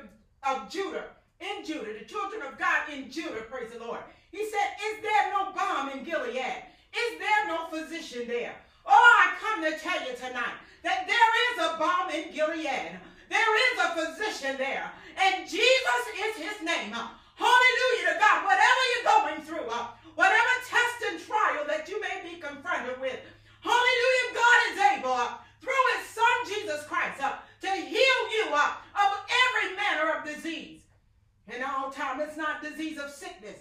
of 0.47 0.69
Judah, 0.69 1.05
in 1.43 1.65
Judah, 1.65 1.93
the 1.99 2.05
children 2.05 2.41
of 2.41 2.57
God 2.57 2.87
in 2.91 3.09
Judah, 3.09 3.41
praise 3.49 3.71
the 3.71 3.79
Lord. 3.79 3.99
He 4.31 4.45
said, 4.49 4.67
Is 4.89 5.01
there 5.01 5.31
no 5.31 5.51
balm 5.51 5.89
in 5.89 6.03
Gilead? 6.03 6.63
Is 6.93 7.19
there 7.19 7.47
no 7.47 7.67
physician 7.67 8.27
there? 8.27 8.55
Oh, 8.85 9.25
I 9.25 9.33
come 9.39 9.63
to 9.63 9.77
tell 9.79 9.99
you 10.07 10.15
tonight 10.15 10.57
that 10.83 11.07
there 11.07 11.31
is 11.47 11.55
a 11.59 11.77
balm 11.79 12.09
in 12.11 12.33
Gilead. 12.33 12.99
There 13.29 13.53
is 13.71 13.75
a 13.79 13.89
physician 13.95 14.57
there. 14.57 14.91
And 15.17 15.49
Jesus 15.49 16.03
is 16.15 16.35
his 16.37 16.61
name. 16.65 16.93
Hallelujah 17.35 18.13
to 18.13 18.19
God. 18.19 18.45
Whatever 18.45 18.81
you're 18.91 19.09
going 19.09 19.41
through, 19.41 19.69
uh, 19.69 19.87
whatever 20.15 20.53
test 20.67 20.99
and 21.09 21.19
trial 21.19 21.65
that 21.67 21.89
you 21.89 21.99
may 21.99 22.21
be 22.23 22.39
confronted 22.39 22.99
with, 23.01 23.19
hallelujah, 23.61 24.27
God 24.33 24.59
is 24.71 24.79
able, 24.97 25.13
uh, 25.13 25.33
through 25.61 25.85
his 25.97 26.07
son 26.09 26.35
Jesus 26.47 26.83
Christ, 26.85 27.21
uh, 27.23 27.33
to 27.61 27.71
heal 27.71 28.19
you 28.37 28.53
of 28.53 29.11
every 29.49 29.75
manner 29.75 30.17
of 30.17 30.25
disease. 30.25 30.81
And 31.47 31.63
all 31.63 31.91
time, 31.91 32.21
it's 32.21 32.37
not 32.37 32.61
disease 32.61 32.97
of 32.97 33.09
sickness. 33.09 33.59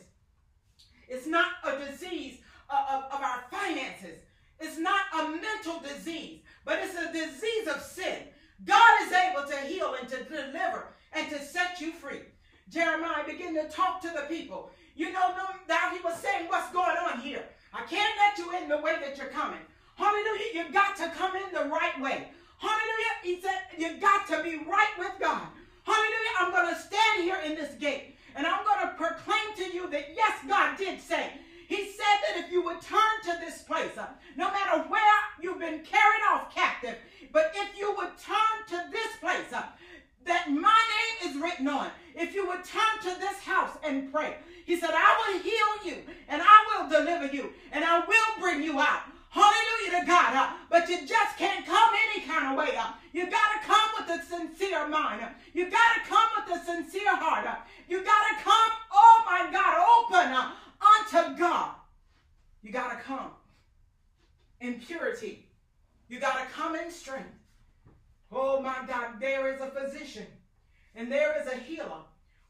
It's 1.09 1.27
not 1.27 1.53
a 1.65 1.79
disease 1.79 2.39
of, 2.71 3.05
of 3.13 3.21
our 3.21 3.45
finances. 3.51 4.21
It's 4.61 4.79
not 4.79 5.03
a 5.19 5.29
mental 5.29 5.81
disease, 5.81 6.41
but 6.65 6.79
it's 6.81 6.97
a 6.97 7.13
disease 7.13 7.67
of 7.69 7.83
sin. 7.83 8.19
God 8.65 9.03
is 9.03 9.13
able 9.13 9.49
to 9.49 9.57
heal 9.67 9.97
and 9.99 10.09
to 10.09 10.23
deliver 10.25 10.87
and 11.13 11.29
to 11.31 11.45
set 11.45 11.81
you 11.81 11.93
free. 11.93 12.21
Jeremiah 12.71 13.27
began 13.27 13.55
to 13.55 13.69
talk 13.69 14.01
to 14.03 14.09
the 14.09 14.27
people. 14.29 14.71
You 14.95 15.13
know, 15.13 15.35
now 15.69 15.91
he 15.91 16.01
was 16.03 16.19
saying, 16.19 16.47
What's 16.49 16.73
going 16.73 16.97
on 16.97 17.21
here? 17.21 17.45
I 17.75 17.83
can't 17.83 18.15
let 18.19 18.39
you 18.39 18.57
in 18.57 18.69
the 18.69 18.79
way 18.79 18.97
that 19.01 19.19
you're 19.19 19.27
coming. 19.27 19.61
Hallelujah. 19.97 20.47
You 20.55 20.73
got 20.73 20.97
to 20.97 21.09
come 21.11 21.35
in 21.37 21.53
the 21.53 21.69
right 21.69 22.01
way. 22.01 22.29
Hallelujah. 22.59 23.15
He 23.25 23.41
said, 23.41 23.63
You 23.77 23.99
got 23.99 24.29
to 24.29 24.43
be 24.43 24.59
right 24.59 24.95
with 24.99 25.13
God. 25.21 25.49
Hallelujah. 25.85 26.33
I'm 26.39 26.53
going 26.53 26.73
to 26.73 26.81
stand 26.81 27.23
here 27.23 27.39
in 27.45 27.55
this 27.55 27.75
gate 27.75 28.17
and 28.35 28.47
I'm 28.47 28.65
going 28.65 28.89
to 28.89 28.95
proclaim 28.95 29.55
to 29.57 29.75
you 29.75 29.91
that, 29.91 30.11
yes, 30.15 30.39
God 30.49 30.77
did 30.79 31.01
say. 31.01 31.33
He 31.69 31.87
said 31.87 32.19
that 32.29 32.45
if 32.45 32.53
you 32.53 32.63
would 32.65 32.81
turn 32.83 33.01
to 33.25 33.39
this 33.41 33.63
place, 33.63 33.97
uh, 33.97 34.07
no 34.37 34.51
matter 34.51 34.83
where 34.89 35.03
you've 35.41 35.59
been 35.59 35.81
carried 35.81 36.23
off 36.31 36.55
captive, 36.55 36.97
but 37.33 37.53
if 37.55 37.79
you 37.79 37.95
would 37.97 38.11
turn 38.19 38.67
to 38.69 38.91
this 38.91 39.17
place, 39.21 39.53
uh, 39.53 39.65
that 40.25 40.51
my 40.51 40.81
name 41.23 41.31
is 41.31 41.43
written 41.43 41.67
on. 41.69 41.89
If 42.15 42.35
you 42.35 42.47
would 42.47 42.65
turn 42.65 43.03
to 43.03 43.21
this 43.21 43.39
house 43.41 43.77
and 43.83 44.13
pray, 44.13 44.37
he 44.67 44.79
said, 44.79 44.91
I 44.93 45.17
will 45.19 45.41
heal 45.41 45.93
you 45.93 46.03
and 46.29 46.43
I 46.45 46.79
will 46.79 46.89
deliver 46.89 47.35
you 47.35 47.53
and 47.73 47.85
I 47.85 48.01
will 48.01 48.41
bring 48.41 48.63
you 48.63 48.79
out. 48.79 49.03
Hallelujah 49.31 50.01
to 50.01 50.07
God. 50.07 50.37
Uh, 50.37 50.53
but 50.69 50.89
you 50.89 51.07
just 51.07 51.39
can't 51.39 51.65
come 51.65 51.91
any 52.53 52.71
way. 52.71 52.79
You 53.13 53.31
got 53.31 53.61
to 53.61 53.67
come 53.67 53.91
with 53.99 54.21
a 54.21 54.25
sincere 54.25 54.89
mind. 54.89 55.23
You 55.53 55.71
got 55.71 55.95
to 55.95 56.09
come 56.09 56.29
with 56.37 56.61
a 56.61 56.65
sincere 56.65 57.17
heart. 57.17 57.47
You 57.89 58.05
got 58.05 58.29
to 58.29 58.43
come, 58.43 58.71
oh 58.93 59.23
my 59.27 59.51
God, 59.53 59.85
open 59.99 61.23
unto 61.23 61.39
God. 61.39 61.75
You 62.63 62.73
got 62.73 62.91
to 62.91 63.03
come 63.03 63.31
in 64.61 64.81
purity. 64.81 65.47
You 66.09 66.21
got 66.21 66.39
to 66.39 66.53
come 66.53 66.77
in 66.77 66.91
strength. 66.91 67.29
Oh 68.31 68.63
my 68.63 68.85
God, 68.87 69.21
there 69.21 69.53
is 69.53 69.61
a 69.61 69.69
physician 69.69 70.27
and 70.95 71.11
there 71.11 71.41
is 71.41 71.53
a 71.53 71.57
healer. 71.57 72.03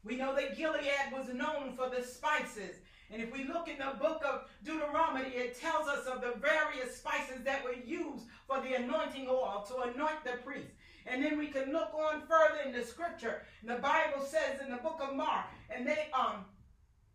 We 0.05 0.17
know 0.17 0.35
that 0.35 0.57
Gilead 0.57 1.11
was 1.11 1.33
known 1.33 1.75
for 1.75 1.89
the 1.89 2.03
spices. 2.03 2.75
And 3.13 3.21
if 3.21 3.31
we 3.31 3.43
look 3.43 3.67
in 3.67 3.77
the 3.77 3.93
book 3.99 4.23
of 4.25 4.45
Deuteronomy, 4.63 5.29
it 5.29 5.59
tells 5.59 5.87
us 5.87 6.07
of 6.07 6.21
the 6.21 6.33
various 6.39 6.97
spices 6.97 7.43
that 7.43 7.63
were 7.63 7.75
used 7.85 8.25
for 8.47 8.59
the 8.59 8.73
anointing 8.73 9.27
oil 9.29 9.63
to 9.67 9.81
anoint 9.81 10.23
the 10.23 10.41
priest. 10.43 10.71
And 11.05 11.23
then 11.23 11.37
we 11.37 11.47
can 11.47 11.71
look 11.71 11.93
on 11.93 12.21
further 12.21 12.61
in 12.65 12.73
the 12.73 12.83
scripture. 12.83 13.43
The 13.63 13.75
Bible 13.75 14.25
says 14.25 14.61
in 14.65 14.71
the 14.71 14.77
book 14.77 14.99
of 14.99 15.15
Mark, 15.15 15.45
and 15.69 15.85
they 15.85 16.07
um 16.13 16.45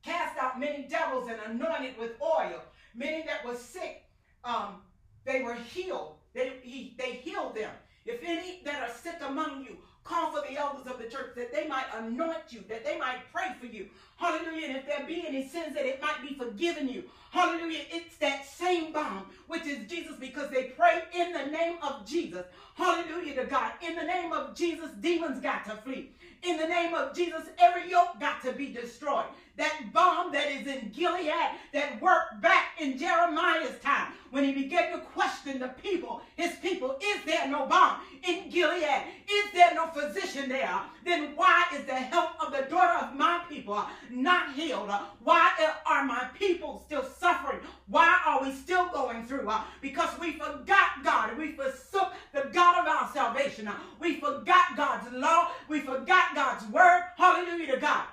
cast 0.04 0.38
out 0.38 0.60
many 0.60 0.86
devils 0.88 1.28
and 1.28 1.60
anointed 1.60 1.98
with 1.98 2.12
oil. 2.22 2.62
Many 2.94 3.24
that 3.26 3.44
were 3.44 3.56
sick, 3.56 4.04
um, 4.44 4.82
they 5.24 5.42
were 5.42 5.54
healed. 5.54 6.14
They, 6.32 6.52
he, 6.62 6.94
they 6.98 7.12
healed 7.12 7.56
them. 7.56 7.70
If 8.04 8.22
any 8.24 8.62
that 8.64 8.88
are 8.88 8.94
sick 8.94 9.16
among 9.20 9.64
you, 9.64 9.78
call 10.08 10.32
for 10.32 10.40
the 10.40 10.56
elders 10.56 10.86
of 10.86 10.98
the 10.98 11.08
church 11.08 11.34
that 11.36 11.52
they 11.52 11.68
might 11.68 11.84
anoint 11.94 12.50
you, 12.50 12.64
that 12.68 12.84
they 12.84 12.98
might 12.98 13.30
pray 13.32 13.54
for 13.60 13.66
you. 13.66 13.86
Hallelujah. 14.16 14.68
And 14.68 14.76
if 14.78 14.86
there 14.86 15.06
be 15.06 15.24
any 15.26 15.46
sins, 15.46 15.74
that 15.74 15.86
it 15.86 16.00
might 16.00 16.22
be 16.26 16.34
forgiven 16.34 16.88
you. 16.88 17.04
Hallelujah. 17.30 17.82
It's 17.90 18.16
that 18.16 18.46
same 18.46 18.92
balm, 18.92 19.26
which 19.46 19.66
is 19.66 19.88
Jesus, 19.88 20.16
because 20.18 20.50
they 20.50 20.64
pray 20.76 21.02
in 21.14 21.32
the 21.32 21.46
name 21.46 21.76
of 21.82 22.06
Jesus. 22.06 22.46
Hallelujah 22.74 23.34
to 23.36 23.44
God. 23.44 23.72
In 23.86 23.94
the 23.96 24.02
name 24.02 24.32
of 24.32 24.54
Jesus, 24.54 24.90
demons 25.00 25.40
got 25.40 25.64
to 25.66 25.76
flee. 25.76 26.10
In 26.42 26.56
the 26.56 26.66
name 26.66 26.94
of 26.94 27.14
Jesus, 27.14 27.44
every 27.58 27.90
yoke 27.90 28.18
got 28.18 28.42
to 28.42 28.52
be 28.52 28.72
destroyed. 28.72 29.26
That 29.56 29.92
balm 29.92 30.32
that 30.32 30.50
is 30.50 30.66
in 30.66 30.90
Gilead 30.90 31.32
that 31.72 32.00
worked 32.00 32.40
back 32.40 32.67
in 32.80 32.98
Jeremiah's 32.98 33.78
time 33.80 34.12
when 34.30 34.44
he 34.44 34.52
began 34.52 34.92
to 34.92 34.98
question 34.98 35.58
the 35.58 35.68
people, 35.68 36.20
his 36.36 36.52
people, 36.56 36.98
is 37.02 37.24
there 37.24 37.48
no 37.48 37.66
balm 37.66 37.96
in 38.26 38.50
Gilead? 38.50 39.02
Is 39.30 39.52
there 39.52 39.74
no 39.74 39.86
physician 39.86 40.48
there? 40.48 40.80
Then 41.04 41.32
why 41.34 41.64
is 41.74 41.84
the 41.84 41.94
health 41.94 42.32
of 42.40 42.52
the 42.52 42.62
daughter 42.70 43.06
of 43.06 43.14
my 43.14 43.42
people 43.48 43.82
not 44.10 44.54
healed? 44.54 44.90
Why 45.22 45.50
are 45.86 46.04
my 46.04 46.26
people 46.34 46.82
still 46.86 47.04
suffering? 47.04 47.60
Why 47.86 48.20
are 48.26 48.42
we 48.42 48.52
still 48.52 48.88
going 48.90 49.24
through? 49.24 49.48
Uh, 49.48 49.62
because 49.80 50.10
we 50.20 50.32
forgot 50.32 51.02
God. 51.02 51.36
We 51.38 51.52
forsook 51.52 52.12
the 52.34 52.50
God 52.52 52.82
of 52.82 52.86
our 52.86 53.10
salvation. 53.12 53.68
Uh, 53.68 53.74
we 53.98 54.20
forgot 54.20 54.76
God's 54.76 55.10
law. 55.12 55.50
We 55.68 55.80
forgot 55.80 56.34
God's 56.34 56.66
word. 56.66 57.02
Hallelujah 57.16 57.74
to 57.74 57.80
God. 57.80 58.04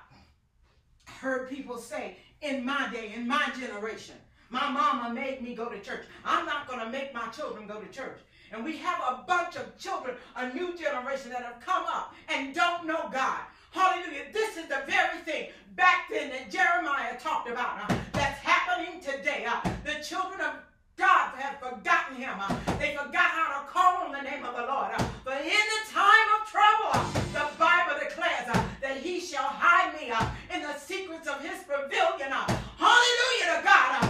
I 1.08 1.12
heard 1.12 1.50
people 1.50 1.78
say, 1.78 2.18
in 2.42 2.66
my 2.66 2.90
day, 2.92 3.14
in 3.16 3.28
my 3.28 3.50
generation, 3.60 4.16
my 4.50 4.70
mama 4.70 5.14
made 5.14 5.42
me 5.42 5.56
go 5.56 5.70
to 5.70 5.80
church. 5.80 6.04
I'm 6.24 6.46
not 6.46 6.68
going 6.68 6.80
to 6.80 6.90
make 6.90 7.14
my 7.14 7.28
children 7.28 7.68
go 7.68 7.80
to 7.80 7.88
church. 7.92 8.20
And 8.52 8.64
we 8.64 8.78
have 8.78 9.00
a 9.00 9.24
bunch 9.28 9.56
of 9.56 9.78
children, 9.78 10.16
a 10.36 10.54
new 10.54 10.78
generation 10.78 11.32
that 11.32 11.44
have 11.44 11.60
come 11.60 11.86
up 11.88 12.14
and 12.30 12.54
don't 12.54 12.86
know 12.86 13.10
God. 13.12 13.40
Hallelujah. 13.72 14.26
This 14.32 14.56
is 14.56 14.68
the 14.68 14.84
very 14.88 15.20
thing 15.26 15.50
back 15.76 16.08
then 16.10 16.30
that 16.30 16.50
Jeremiah 16.50 17.20
talked 17.20 17.50
about 17.50 17.92
uh, 17.92 17.96
that's 18.14 18.40
happening 18.40 19.02
today. 19.02 19.46
Uh, 19.46 19.70
the 19.84 20.02
children 20.04 20.40
of 20.40 20.54
God 20.98 21.36
have 21.36 21.60
forgotten 21.60 22.16
him. 22.16 22.36
Uh, 22.40 22.56
they 22.80 22.96
forgot 22.96 23.32
how 23.36 23.62
to 23.62 23.68
call 23.68 24.06
on 24.06 24.12
the 24.14 24.22
name 24.22 24.46
of 24.46 24.56
the 24.56 24.62
Lord. 24.62 24.92
Uh, 24.98 25.04
but 25.26 25.42
in 25.42 25.48
the 25.50 25.92
time 25.92 26.28
of 26.40 26.50
trouble, 26.50 26.90
uh, 26.94 27.14
the 27.34 27.58
Bible 27.60 28.00
declares 28.00 28.48
uh, 28.48 28.64
that 28.82 28.98
he 28.98 29.20
shall 29.20 29.50
hide 29.50 29.94
me 30.00 30.12
uh, 30.12 30.26
in 30.54 30.62
the 30.62 30.78
secrets 30.78 31.28
of 31.28 31.42
his 31.42 31.64
pavilion. 31.64 32.32
Uh. 32.32 32.48
Hallelujah 32.78 33.58
to 33.58 33.64
God. 33.66 34.05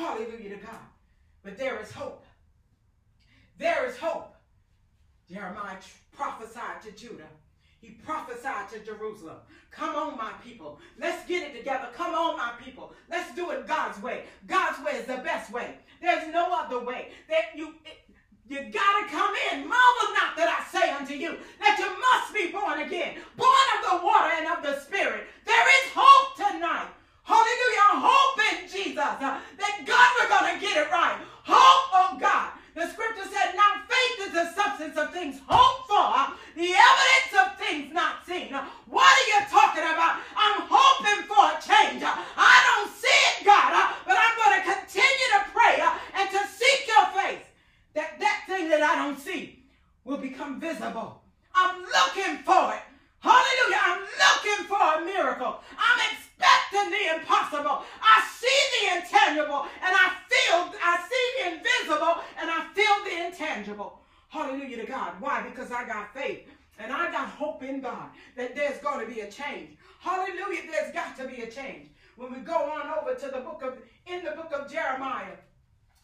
Hallelujah 0.00 0.56
to 0.56 0.64
God. 0.64 0.80
But 1.42 1.58
there 1.58 1.78
is 1.78 1.92
hope. 1.92 2.24
There 3.58 3.84
is 3.86 3.98
hope. 3.98 4.34
Jeremiah 5.30 5.76
prophesied 6.16 6.80
to 6.84 6.92
Judah. 6.92 7.28
He 7.82 7.90
prophesied 7.90 8.70
to 8.70 8.78
Jerusalem. 8.78 9.36
Come 9.70 9.94
on, 9.94 10.16
my 10.16 10.32
people. 10.42 10.80
Let's 10.98 11.26
get 11.28 11.46
it 11.46 11.56
together. 11.56 11.88
Come 11.94 12.14
on, 12.14 12.38
my 12.38 12.52
people. 12.64 12.94
Let's 13.10 13.34
do 13.34 13.50
it 13.50 13.66
God's 13.66 14.02
way. 14.02 14.24
God's 14.46 14.82
way 14.82 14.92
is 14.92 15.06
the 15.06 15.18
best 15.18 15.52
way. 15.52 15.74
There's 16.00 16.32
no 16.32 16.48
other 16.50 16.82
way. 16.82 17.10
That 17.28 17.54
you 17.54 17.74
you 18.48 18.58
gotta 18.72 19.06
come 19.08 19.34
in. 19.52 19.60
Marvel 19.60 20.08
not 20.14 20.34
that 20.36 20.48
I 20.48 20.78
say 20.78 20.90
unto 20.90 21.14
you 21.14 21.36
that 21.60 21.78
you 21.78 21.88
must 22.00 22.34
be 22.34 22.50
born 22.50 22.80
again, 22.80 23.18
born 23.36 23.66
of 23.76 23.90
the 23.90 24.04
water 24.04 24.32
and 24.34 24.46
of 24.48 24.62
the 24.62 24.80
spirit. 24.80 25.26
There 25.44 25.68
is 25.68 25.92
hope 25.94 26.36
tonight. 26.36 26.88
Hallelujah. 27.30 28.10
Hope 28.10 28.42
in 28.42 28.58
Jesus. 28.66 28.98
Uh, 28.98 29.38
that 29.38 29.74
God, 29.86 30.08
we're 30.18 30.26
gonna 30.26 30.58
get 30.58 30.74
it 30.82 30.90
right. 30.90 31.14
Hope, 31.46 31.86
oh 31.94 32.18
God. 32.18 32.58
The 32.74 32.90
scripture 32.90 33.26
said, 33.30 33.54
now 33.54 33.86
faith 33.86 34.26
is 34.26 34.32
the 34.34 34.50
substance 34.50 34.96
of 34.96 35.14
things 35.14 35.38
hoped 35.46 35.86
for, 35.86 36.10
uh, 36.10 36.34
the 36.58 36.74
evidence 36.74 37.32
of 37.38 37.46
things 37.58 37.92
not 37.94 38.26
seen. 38.26 38.50
Uh, 38.54 38.66
what 38.86 39.06
are 39.06 39.26
you 39.30 39.40
talking 39.46 39.86
about? 39.86 40.18
I'm 40.34 40.66
hoping 40.66 41.22
for 41.30 41.54
a 41.54 41.58
change. 41.62 42.02
Uh, 42.02 42.18
I 42.18 42.56
don't 42.66 42.90
see 42.90 43.20
it, 43.30 43.46
God, 43.46 43.78
but 44.06 44.18
I'm 44.18 44.34
going 44.34 44.54
to 44.58 44.64
continue 44.66 45.28
to 45.38 45.40
pray 45.54 45.82
and 46.18 46.26
to 46.34 46.40
seek 46.50 46.86
your 46.90 47.06
face. 47.14 47.46
That 47.94 48.18
that 48.18 48.42
thing 48.46 48.68
that 48.70 48.82
I 48.82 48.96
don't 48.96 49.18
see 49.18 49.62
will 50.04 50.18
become 50.18 50.58
visible. 50.58 51.22
I'm 51.54 51.82
looking 51.82 52.42
for 52.42 52.74
it. 52.74 52.89
Hallelujah. 53.20 53.80
I'm 53.84 54.00
looking 54.02 54.66
for 54.66 54.80
a 54.80 55.04
miracle. 55.04 55.60
I'm 55.78 56.00
expecting 56.12 56.90
the 56.90 57.20
impossible. 57.20 57.84
I 58.00 58.24
see 58.32 58.60
the 58.74 58.96
intangible 58.96 59.66
and 59.82 59.94
I 59.94 60.12
feel, 60.28 60.74
I 60.82 60.98
see 61.08 61.26
the 61.38 61.56
invisible 61.56 62.22
and 62.40 62.50
I 62.50 62.66
feel 62.74 63.04
the 63.04 63.26
intangible. 63.26 64.00
Hallelujah 64.28 64.78
to 64.78 64.86
God. 64.86 65.14
Why? 65.20 65.42
Because 65.42 65.70
I 65.72 65.86
got 65.86 66.14
faith 66.14 66.48
And 66.78 66.92
I 66.92 67.10
got 67.12 67.28
hope 67.28 67.62
in 67.62 67.80
God 67.80 68.08
that 68.36 68.54
there's 68.56 68.78
going 68.78 69.06
to 69.06 69.12
be 69.12 69.20
a 69.20 69.30
change. 69.30 69.76
Hallelujah, 70.00 70.62
there's 70.70 70.92
got 70.94 71.16
to 71.18 71.28
be 71.28 71.42
a 71.42 71.50
change. 71.50 71.88
When 72.16 72.32
we 72.32 72.38
go 72.40 72.54
on 72.70 72.88
over 72.98 73.14
to 73.14 73.26
the 73.26 73.40
book 73.40 73.62
of, 73.62 73.78
in 74.06 74.24
the 74.24 74.30
book 74.30 74.52
of 74.52 74.70
Jeremiah, 74.72 75.36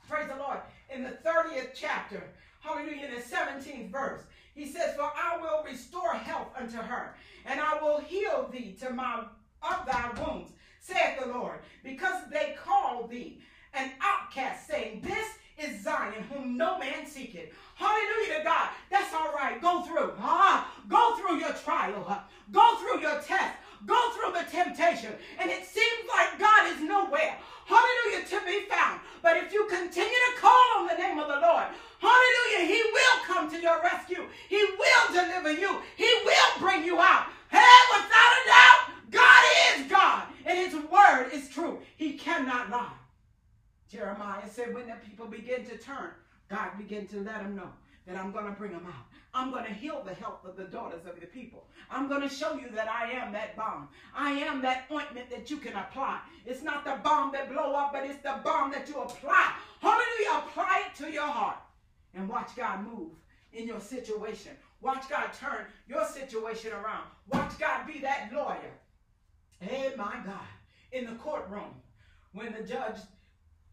praise 0.08 0.28
the 0.28 0.36
Lord, 0.36 0.58
in 0.94 1.02
the 1.02 1.16
30th 1.24 1.70
chapter, 1.74 2.22
hallelujah, 2.60 3.06
in 3.06 3.14
the 3.14 3.20
17th 3.20 3.90
verse, 3.90 4.22
he 4.56 4.66
says, 4.66 4.94
For 4.96 5.04
I 5.04 5.36
will 5.40 5.62
restore 5.62 6.14
health 6.14 6.48
unto 6.58 6.78
her, 6.78 7.14
and 7.44 7.60
I 7.60 7.78
will 7.80 8.00
heal 8.00 8.48
thee 8.50 8.76
to 8.80 8.90
my 8.90 9.24
of 9.62 9.86
thy 9.86 10.10
wounds, 10.20 10.52
saith 10.80 11.20
the 11.20 11.26
Lord, 11.26 11.60
because 11.84 12.22
they 12.30 12.56
call 12.64 13.06
thee 13.06 13.40
an 13.74 13.90
outcast, 14.00 14.66
saying, 14.66 15.02
This 15.02 15.26
is 15.58 15.82
Zion, 15.82 16.22
whom 16.30 16.56
no 16.56 16.78
man 16.78 17.06
seeketh. 17.06 17.52
Hallelujah 17.74 18.38
to 18.38 18.44
God. 18.44 18.68
That's 18.90 19.12
all 19.14 19.32
right. 19.34 19.60
Go 19.60 19.82
through. 19.82 20.12
Ah, 20.18 20.72
go 20.88 21.16
through 21.16 21.38
your 21.38 21.52
trial. 21.52 22.22
Go 22.50 22.76
through 22.76 23.00
your 23.00 23.20
test. 23.20 23.56
Go 23.84 24.10
through 24.12 24.32
the 24.32 24.50
temptation. 24.50 25.12
And 25.38 25.50
it 25.50 25.66
seems 25.66 26.08
like 26.08 26.38
God 26.38 26.72
is 26.72 26.80
nowhere. 26.80 27.36
Hallelujah 27.66 28.24
to 28.26 28.40
be 28.46 28.60
found. 28.68 29.00
But 29.22 29.36
if 29.36 29.52
you 29.52 29.66
continue 29.66 30.08
to 30.08 30.40
call 30.40 30.64
on 30.78 30.86
the 30.86 30.94
name 30.94 31.18
of 31.18 31.28
the 31.28 31.40
Lord, 31.40 31.66
hallelujah, 31.98 32.66
he 32.66 32.82
will 32.92 33.24
come 33.24 33.50
to 33.50 33.60
your 33.60 33.82
rescue. 33.82 34.24
He 34.48 34.64
will 34.78 35.12
deliver 35.12 35.52
you. 35.52 35.80
He 35.96 36.10
will 36.24 36.60
bring 36.60 36.84
you 36.84 36.98
out. 37.00 37.26
Hey, 37.50 37.78
without 37.92 38.32
a 38.32 38.46
doubt, 38.46 39.10
God 39.10 39.44
is 39.74 39.90
God. 39.90 40.22
And 40.44 40.58
his 40.58 40.74
word 40.74 41.30
is 41.32 41.48
true. 41.48 41.80
He 41.96 42.12
cannot 42.12 42.70
lie. 42.70 42.92
Jeremiah 43.90 44.48
said, 44.48 44.74
when 44.74 44.86
the 44.86 44.94
people 45.08 45.26
begin 45.26 45.64
to 45.66 45.76
turn, 45.78 46.10
God 46.48 46.70
began 46.78 47.06
to 47.08 47.16
let 47.18 47.42
them 47.42 47.56
know 47.56 47.70
that 48.06 48.16
I'm 48.16 48.30
going 48.30 48.46
to 48.46 48.52
bring 48.52 48.72
them 48.72 48.86
out. 48.86 49.06
I'm 49.36 49.50
going 49.50 49.66
to 49.66 49.72
heal 49.72 50.02
the 50.02 50.14
health 50.14 50.46
of 50.46 50.56
the 50.56 50.64
daughters 50.64 51.04
of 51.04 51.20
the 51.20 51.26
people. 51.26 51.66
I'm 51.90 52.08
going 52.08 52.22
to 52.22 52.28
show 52.28 52.54
you 52.54 52.70
that 52.70 52.88
I 52.88 53.10
am 53.10 53.34
that 53.34 53.54
balm. 53.54 53.88
I 54.16 54.30
am 54.30 54.62
that 54.62 54.84
ointment 54.90 55.28
that 55.28 55.50
you 55.50 55.58
can 55.58 55.74
apply. 55.74 56.20
It's 56.46 56.62
not 56.62 56.86
the 56.86 56.98
balm 57.04 57.32
that 57.32 57.52
blow 57.52 57.74
up, 57.74 57.92
but 57.92 58.04
it's 58.04 58.22
the 58.22 58.40
balm 58.42 58.70
that 58.70 58.88
you 58.88 58.94
apply. 58.94 59.52
Hallelujah. 59.82 60.42
Apply 60.48 60.84
it 60.86 60.96
to 61.04 61.12
your 61.12 61.26
heart 61.26 61.58
and 62.14 62.26
watch 62.30 62.56
God 62.56 62.82
move 62.86 63.10
in 63.52 63.66
your 63.66 63.78
situation. 63.78 64.52
Watch 64.80 65.06
God 65.10 65.28
turn 65.38 65.66
your 65.86 66.06
situation 66.06 66.72
around. 66.72 67.04
Watch 67.30 67.58
God 67.58 67.86
be 67.86 67.98
that 67.98 68.30
lawyer. 68.32 68.72
Hey, 69.60 69.92
my 69.98 70.16
God. 70.24 70.48
In 70.92 71.04
the 71.04 71.16
courtroom, 71.16 71.74
when 72.32 72.54
the 72.54 72.66
judge 72.66 72.96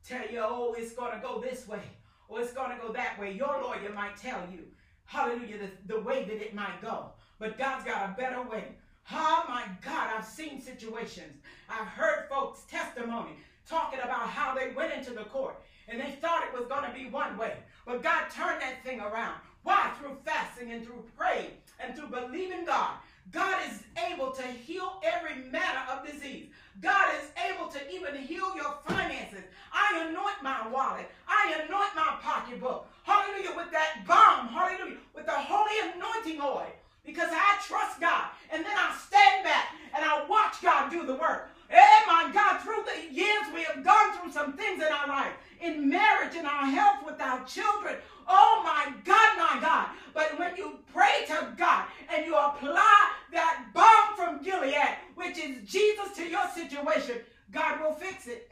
tell 0.05 0.27
you, 0.29 0.41
oh, 0.43 0.75
it's 0.77 0.91
going 0.91 1.13
to 1.13 1.25
go 1.25 1.39
this 1.39 1.69
way 1.69 1.83
or 2.27 2.41
it's 2.41 2.51
going 2.51 2.75
to 2.75 2.85
go 2.85 2.91
that 2.91 3.17
way. 3.17 3.31
Your 3.31 3.61
lawyer 3.61 3.93
might 3.93 4.17
tell 4.17 4.41
you, 4.51 4.65
hallelujah, 5.05 5.57
the, 5.57 5.93
the 5.93 6.01
way 6.01 6.23
that 6.23 6.41
it 6.41 6.53
might 6.53 6.81
go. 6.81 7.07
But 7.39 7.57
God's 7.57 7.85
got 7.85 8.09
a 8.09 8.15
better 8.19 8.41
way. 8.41 8.63
Oh 9.11 9.43
my 9.47 9.65
God, 9.83 10.09
I've 10.15 10.25
seen 10.25 10.61
situations. 10.61 11.35
I've 11.69 11.87
heard 11.87 12.27
folks' 12.29 12.63
testimony 12.69 13.31
talking 13.67 13.99
about 13.99 14.29
how 14.29 14.55
they 14.55 14.71
went 14.71 14.93
into 14.93 15.11
the 15.11 15.25
court 15.25 15.55
and 15.87 15.99
they 15.99 16.11
thought 16.21 16.45
it 16.45 16.57
was 16.57 16.67
going 16.67 16.89
to 16.89 16.97
be 16.97 17.09
one 17.09 17.37
way. 17.37 17.53
But 17.85 18.01
God 18.01 18.29
turned 18.29 18.61
that 18.61 18.83
thing 18.83 19.01
around. 19.01 19.35
Why? 19.63 19.91
Through 19.99 20.17
fasting 20.23 20.71
and 20.71 20.85
through 20.85 21.03
praying 21.17 21.51
and 21.79 21.95
through 21.95 22.07
believing 22.07 22.65
God. 22.65 22.95
God 23.31 23.57
is 23.69 23.83
able 24.11 24.31
to 24.31 24.43
heal 24.43 25.01
every 25.03 25.43
matter 25.49 25.79
of 25.91 26.05
disease. 26.05 26.47
God 26.81 27.07
is 27.21 27.29
able 27.49 27.67
to 27.69 27.79
even 27.91 28.15
heal 28.15 28.55
your 28.55 28.77
finances. 28.87 29.43
I 29.71 30.07
anoint 30.07 30.41
my 30.41 30.67
wallet. 30.69 31.09
I 31.27 31.53
anoint 31.63 31.95
my 31.95 32.17
pocketbook. 32.21 32.87
Hallelujah. 33.03 33.55
With 33.55 33.71
that 33.71 34.03
balm. 34.07 34.47
Hallelujah. 34.47 34.97
With 35.15 35.25
the 35.25 35.31
holy 35.31 35.91
anointing 35.95 36.41
oil. 36.41 36.71
Because 37.05 37.29
I 37.31 37.59
trust 37.65 37.99
God. 37.99 38.25
And 38.51 38.65
then 38.65 38.75
I 38.75 38.95
stand 39.07 39.43
back 39.43 39.69
and 39.95 40.03
I 40.05 40.25
watch 40.27 40.61
God 40.61 40.89
do 40.91 41.05
the 41.05 41.15
work. 41.15 41.49
Hey, 41.69 41.99
my 42.07 42.29
God, 42.33 42.59
through 42.59 42.83
the 42.85 43.13
years 43.13 43.45
we 43.53 43.63
have 43.63 43.83
gone 43.83 44.17
through 44.17 44.31
some 44.31 44.53
things 44.53 44.83
in 44.83 44.91
our 44.91 45.07
life, 45.07 45.33
in 45.61 45.89
marriage, 45.89 46.35
in 46.35 46.45
our 46.45 46.65
health, 46.65 47.05
with 47.05 47.19
our 47.21 47.43
children. 47.45 47.95
Oh, 48.27 48.61
my 48.63 48.93
God, 49.03 49.37
my 49.37 49.59
God. 49.61 49.87
But 50.13 50.37
when 50.37 50.55
you 50.55 50.79
pray 50.93 51.25
to 51.27 51.53
God 51.57 51.85
and 52.13 52.25
you 52.25 52.35
apply 52.35 53.11
that 53.31 53.65
balm 53.73 54.15
from 54.15 54.43
Gilead, 54.43 54.97
which 55.15 55.37
is 55.37 55.69
Jesus 55.69 56.15
to 56.15 56.27
your 56.27 56.47
situation, 56.49 57.17
God 57.51 57.81
will 57.81 57.93
fix 57.93 58.27
it 58.27 58.51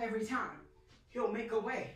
every 0.00 0.24
time. 0.24 0.58
He'll 1.10 1.32
make 1.32 1.52
a 1.52 1.58
way. 1.58 1.94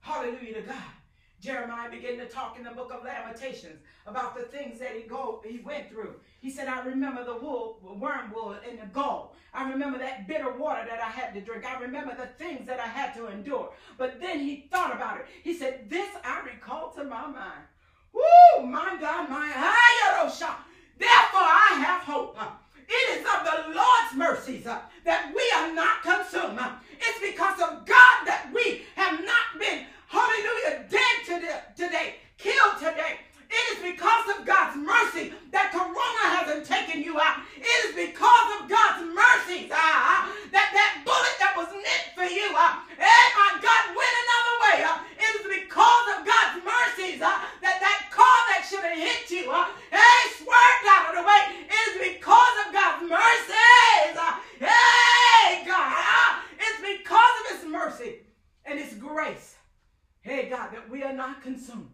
Hallelujah 0.00 0.54
to 0.54 0.62
God. 0.62 1.01
Jeremiah 1.42 1.90
began 1.90 2.18
to 2.18 2.26
talk 2.26 2.56
in 2.56 2.62
the 2.62 2.70
book 2.70 2.92
of 2.94 3.04
Lamentations 3.04 3.80
about 4.06 4.36
the 4.36 4.44
things 4.44 4.78
that 4.78 4.92
he 4.94 5.02
go 5.02 5.42
he 5.44 5.58
went 5.58 5.90
through. 5.90 6.14
He 6.40 6.48
said, 6.48 6.68
I 6.68 6.84
remember 6.84 7.24
the 7.24 7.34
wool, 7.34 7.80
wormwood 7.82 8.58
and 8.68 8.78
the 8.78 8.86
gall. 8.86 9.34
I 9.52 9.68
remember 9.68 9.98
that 9.98 10.28
bitter 10.28 10.52
water 10.52 10.86
that 10.88 11.00
I 11.00 11.10
had 11.10 11.34
to 11.34 11.40
drink. 11.40 11.64
I 11.66 11.80
remember 11.80 12.14
the 12.14 12.28
things 12.42 12.64
that 12.68 12.78
I 12.78 12.86
had 12.86 13.12
to 13.16 13.26
endure. 13.26 13.72
But 13.98 14.20
then 14.20 14.38
he 14.38 14.68
thought 14.70 14.94
about 14.94 15.18
it. 15.18 15.26
He 15.42 15.52
said, 15.52 15.90
This 15.90 16.08
I 16.24 16.42
recall 16.46 16.90
to 16.92 17.02
my 17.02 17.26
mind. 17.26 17.64
Woo, 18.12 18.64
my 18.64 18.96
God, 19.00 19.28
my 19.28 19.50
Hayarosha. 19.52 20.54
Therefore 20.96 21.40
I 21.40 21.82
have 21.84 22.02
hope. 22.02 22.38
It 22.88 23.18
is 23.18 23.26
of 23.26 23.44
the 23.44 23.74
Lord's 23.74 24.14
mercies 24.14 24.66
uh, 24.66 24.78
that 25.04 25.32
we 25.34 25.42
are 25.56 25.74
not 25.74 26.02
consumed. 26.02 26.60
It's 27.00 27.20
because 27.20 27.60
of 27.60 27.84
God 27.84 28.26
that 28.26 28.48
we 28.54 28.82
have 28.94 29.24
not 29.24 29.58
been 29.58 29.86
hallelujah, 30.12 30.84
dead 30.92 31.16
today, 31.24 31.60
today 31.72 32.08
killed 32.36 32.76
today. 32.76 33.16
It 33.48 33.64
is 33.72 33.80
because 33.96 34.24
of 34.36 34.44
God's 34.44 34.76
mercy 34.76 35.32
that 35.52 35.72
Corona 35.72 36.24
hasn't 36.36 36.68
taken 36.68 37.00
you 37.00 37.16
out. 37.16 37.40
It 37.56 37.78
is 37.88 37.92
because 37.96 38.48
of 38.60 38.68
God's 38.68 39.08
mercy 39.08 39.72
uh, 39.72 40.28
that 40.52 40.68
that 40.72 40.92
bullet 41.04 41.36
that 41.40 41.56
was 41.56 41.68
meant 41.72 42.12
for 42.16 42.28
you, 42.28 42.48
uh, 42.52 42.80
hey, 42.96 43.24
my 43.36 43.56
God, 43.60 43.82
went 43.92 44.16
another 44.24 44.56
way. 44.64 44.76
Uh, 44.84 45.00
it 45.16 45.32
is 45.36 45.46
because 45.48 46.06
of 46.16 46.28
God's 46.28 46.56
mercies 46.64 47.20
uh, 47.20 47.44
that 47.60 47.76
that 47.80 48.08
car 48.08 48.40
that 48.52 48.64
should 48.68 48.84
have 48.84 48.96
hit 48.96 49.28
you, 49.32 49.52
uh, 49.52 49.68
hey, 49.92 50.20
swerved 50.40 50.86
out 50.88 51.12
of 51.12 51.14
the 51.20 51.24
way. 51.24 51.42
It 51.68 51.82
is 51.92 51.96
because 52.16 52.56
of 52.64 52.72
God's 52.72 53.04
mercies. 53.04 54.16
Uh, 54.16 54.32
hey, 54.60 55.64
God, 55.68 55.92
uh, 55.92 56.40
it's 56.56 56.80
because 56.80 57.34
of 57.40 57.44
His 57.52 57.64
mercy 57.68 58.24
and 58.64 58.80
His 58.80 58.96
grace 58.96 59.60
Hey, 60.22 60.48
God, 60.48 60.70
that 60.72 60.88
we 60.88 61.02
are 61.02 61.12
not 61.12 61.42
consumed. 61.42 61.90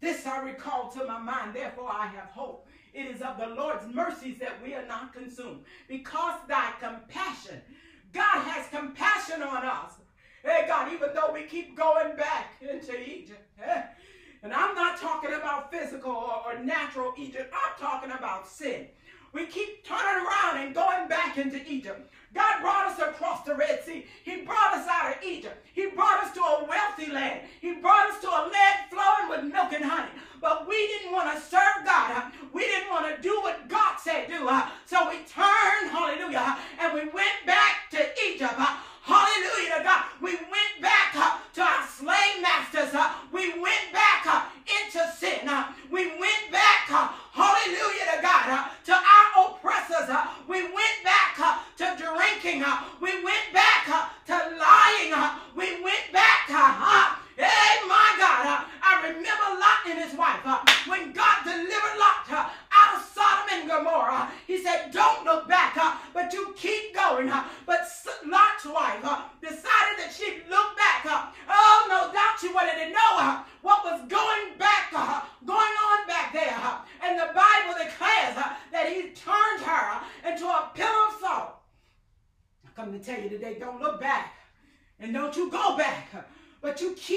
This 0.00 0.26
I 0.26 0.42
recall 0.42 0.88
to 0.92 1.04
my 1.04 1.18
mind, 1.18 1.54
therefore 1.54 1.90
I 1.92 2.06
have 2.06 2.30
hope. 2.30 2.66
It 2.94 3.06
is 3.06 3.20
of 3.20 3.36
the 3.38 3.48
Lord's 3.48 3.86
mercies 3.92 4.38
that 4.38 4.62
we 4.62 4.74
are 4.74 4.86
not 4.86 5.12
consumed. 5.12 5.60
Because 5.86 6.40
thy 6.48 6.72
compassion, 6.80 7.60
God 8.14 8.42
has 8.44 8.68
compassion 8.68 9.42
on 9.42 9.66
us. 9.66 9.92
Hey, 10.42 10.64
God, 10.66 10.90
even 10.92 11.10
though 11.14 11.32
we 11.34 11.42
keep 11.42 11.76
going 11.76 12.16
back 12.16 12.54
into 12.62 12.98
Egypt. 12.98 13.46
Eh? 13.62 13.82
And 14.42 14.54
I'm 14.54 14.74
not 14.74 14.98
talking 14.98 15.34
about 15.34 15.70
physical 15.70 16.12
or, 16.12 16.54
or 16.54 16.64
natural 16.64 17.12
Egypt. 17.18 17.52
I'm 17.52 17.78
talking 17.78 18.12
about 18.12 18.48
sin. 18.48 18.86
We 19.36 19.44
keep 19.44 19.84
turning 19.84 20.24
around 20.24 20.64
and 20.64 20.74
going 20.74 21.08
back 21.08 21.36
into 21.36 21.60
Egypt. 21.70 22.10
God 22.32 22.62
brought 22.62 22.86
us 22.86 22.98
across 22.98 23.42
the 23.42 23.54
Red 23.54 23.84
Sea. 23.84 24.06
He 24.24 24.40
brought 24.40 24.72
us 24.72 24.88
out 24.90 25.14
of 25.14 25.22
Egypt. 25.22 25.62
He 25.74 25.88
brought 25.88 26.24
us 26.24 26.32
to 26.32 26.40
a 26.40 26.64
wealthy 26.66 27.12
land. 27.12 27.42
He 27.60 27.74
brought 27.74 28.08
us 28.08 28.18
to 28.22 28.28
a 28.28 28.48
land 28.48 28.78
flowing 28.88 29.28
with 29.28 29.52
milk 29.52 29.74
and 29.74 29.84
honey. 29.84 30.08
But 30.40 30.66
we 30.66 30.86
didn't 30.86 31.12
want 31.12 31.34
to 31.34 31.38
serve 31.38 31.84
God. 31.84 32.32
We 32.54 32.62
didn't 32.62 32.88
want 32.88 33.14
to 33.14 33.20
do 33.20 33.38
what 33.42 33.68
God 33.68 33.98
said 34.02 34.28
do. 34.28 34.48
So 34.86 35.06
we 35.10 35.16
turned, 35.28 35.90
hallelujah, 35.90 36.56
and 36.80 36.94
we 36.94 37.00
went 37.00 37.44
back 37.44 37.90
to 37.90 38.08
Egypt. 38.28 38.54
Hallelujah 39.02 39.78
to 39.78 39.84
God. 39.84 40.04
We 40.22 40.32
went 40.34 40.80
back 40.80 41.12
to 41.12 41.60
our 41.60 41.86
slave 41.86 42.40
masters. 42.40 42.98
We 43.30 43.50
went 43.60 43.92
back 43.92 44.50
into 44.66 45.06
sin. 45.12 45.48
We 45.90 46.06
went 46.18 46.50
back, 46.50 46.88
hallelujah 47.36 48.16
to 48.16 48.22
God, 48.24 48.48
uh, 48.48 48.64
to 48.88 48.94
our 48.96 49.26
oppressors. 49.44 50.08
Uh, 50.08 50.24
we 50.48 50.62
went 50.62 50.98
back 51.04 51.36
uh, 51.36 51.60
to 51.76 51.92
drinking. 52.00 52.64
We 53.00 53.12
went 53.22 53.52
back 53.52 53.84
to 54.26 54.36
lying. 54.56 55.12
We 55.54 55.84
went 55.84 56.12
back. 56.12 56.48
Hey, 57.36 57.84
my 57.86 58.08
God. 58.16 58.64
I 58.80 59.02
remember 59.08 59.48
Lot 59.60 59.84
and 59.84 60.00
his 60.00 60.16
wife. 60.16 60.40
When 60.88 61.12
God 61.12 61.44
delivered 61.44 61.96
Lot 62.00 62.48
out 62.72 62.96
of 62.96 63.04
Sodom 63.04 63.48
and 63.52 63.68
Gomorrah, 63.68 64.30
he 64.46 64.62
said, 64.62 64.90
don't 64.90 65.24
look 65.24 65.46
back, 65.46 65.76
but 66.14 66.32
you 66.32 66.54
keep 66.56 66.94
going. 66.94 67.30
But 67.66 67.80
Lot's 68.24 68.64
wife 68.64 69.02
decided 69.42 69.96
that 70.00 70.14
she'd 70.16 70.44
look 70.48 70.76
back. 70.76 71.34
but 86.76 86.82
you 86.82 86.92
keep 86.94 87.15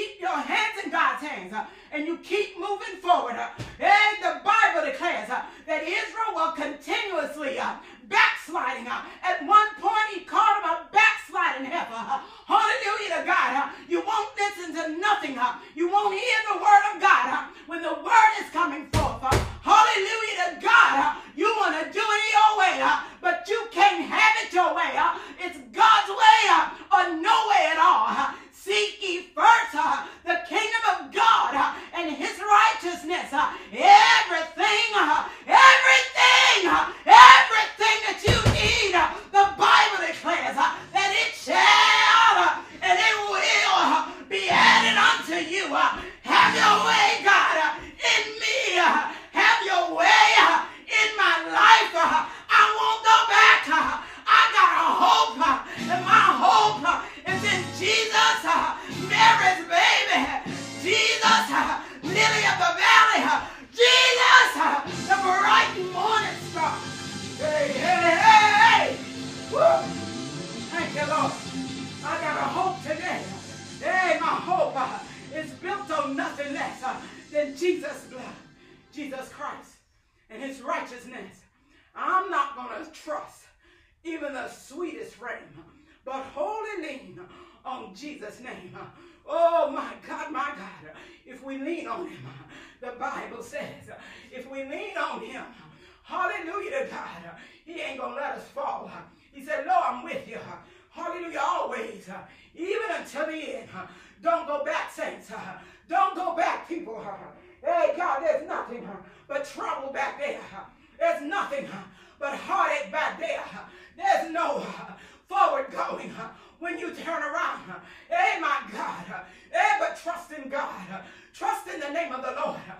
know 122.51 122.79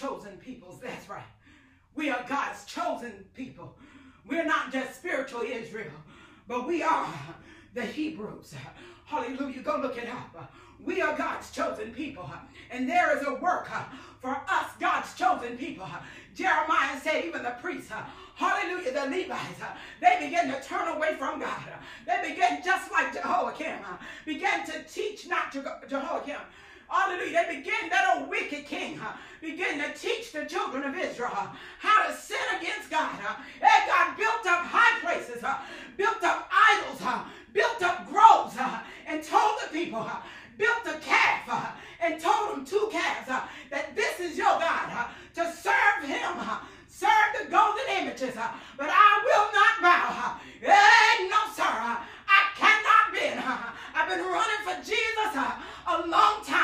chosen 0.00 0.36
peoples. 0.38 0.80
That's 0.80 1.08
right. 1.08 1.22
We 1.94 2.10
are 2.10 2.24
God's 2.28 2.64
chosen 2.64 3.24
people. 3.34 3.76
We're 4.26 4.44
not 4.44 4.72
just 4.72 4.96
spiritual 4.96 5.42
Israel, 5.42 5.90
but 6.48 6.66
we 6.66 6.82
are 6.82 7.08
the 7.74 7.82
Hebrews. 7.82 8.54
Hallelujah. 9.04 9.62
Go 9.62 9.78
look 9.82 9.98
it 9.98 10.08
up. 10.08 10.52
We 10.82 11.02
are 11.02 11.14
God's 11.14 11.50
chosen 11.50 11.92
people, 11.92 12.30
and 12.70 12.88
there 12.88 13.14
is 13.14 13.26
a 13.26 13.34
work 13.34 13.68
for 14.18 14.30
us, 14.30 14.70
God's 14.80 15.12
chosen 15.14 15.58
people. 15.58 15.86
Jeremiah 16.34 16.98
said, 16.98 17.26
even 17.26 17.42
the 17.42 17.54
priests, 17.60 17.92
hallelujah, 18.34 18.92
the 18.92 19.04
Levites, 19.04 19.60
they 20.00 20.16
began 20.20 20.48
to 20.48 20.66
turn 20.66 20.88
away 20.88 21.16
from 21.18 21.38
God. 21.38 21.64
They 22.06 22.30
began, 22.30 22.62
just 22.64 22.90
like 22.90 23.12
Jehoiakim, 23.12 23.76
began 24.24 24.64
to 24.66 24.82
teach 24.84 25.28
not 25.28 25.52
to 25.52 25.60
go, 25.60 25.76
Jehoiakim, 25.86 26.40
Hallelujah. 26.90 27.44
They 27.46 27.56
begin 27.58 27.88
that 27.90 28.16
old 28.16 28.28
wicked 28.28 28.66
king 28.66 28.96
huh, 28.96 29.12
begin 29.40 29.78
to 29.78 29.92
teach 29.94 30.32
the 30.32 30.44
children 30.44 30.82
of 30.82 30.96
Israel 30.98 31.30
huh, 31.32 31.54
how 31.78 32.08
to 32.08 32.12
sin 32.12 32.42
against 32.58 32.90
God. 32.90 33.14
Huh. 33.14 33.36
And 33.62 33.86
God 33.86 34.16
built 34.18 34.44
up 34.46 34.66
high 34.66 34.98
places, 34.98 35.40
huh, 35.40 35.58
built 35.96 36.22
up 36.24 36.50
idols, 36.50 37.00
huh, 37.00 37.22
built 37.52 37.80
up 37.82 38.08
groves, 38.08 38.56
huh, 38.56 38.82
and 39.06 39.22
told 39.22 39.54
the 39.62 39.68
people, 39.72 40.02
huh, 40.02 40.20
built 40.58 40.82
a 40.86 40.98
calf 40.98 41.46
huh, 41.46 41.70
and 42.00 42.20
told 42.20 42.56
them 42.56 42.64
two 42.66 42.88
calves 42.90 43.28
huh, 43.30 43.46
that 43.70 43.94
this 43.94 44.18
is 44.18 44.36
your 44.36 44.58
God 44.58 44.90
huh, 44.90 45.08
to 45.34 45.46
serve 45.54 46.02
him, 46.02 46.34
serve 46.88 47.30
the 47.38 47.50
golden 47.50 47.86
images. 48.02 48.34
but 48.76 48.90
I 48.90 49.10
will 49.22 49.46
not 49.54 49.74
bow. 49.78 50.40
Hey, 50.60 51.28
no, 51.30 51.38
sir. 51.54 51.62
I 51.64 52.40
cannot 52.58 53.14
bend. 53.14 53.40
I've 53.94 54.08
been 54.08 54.24
running 54.26 54.62
for 54.64 54.76
Jesus 54.84 55.32
a 55.86 56.06
long 56.06 56.44
time. 56.44 56.59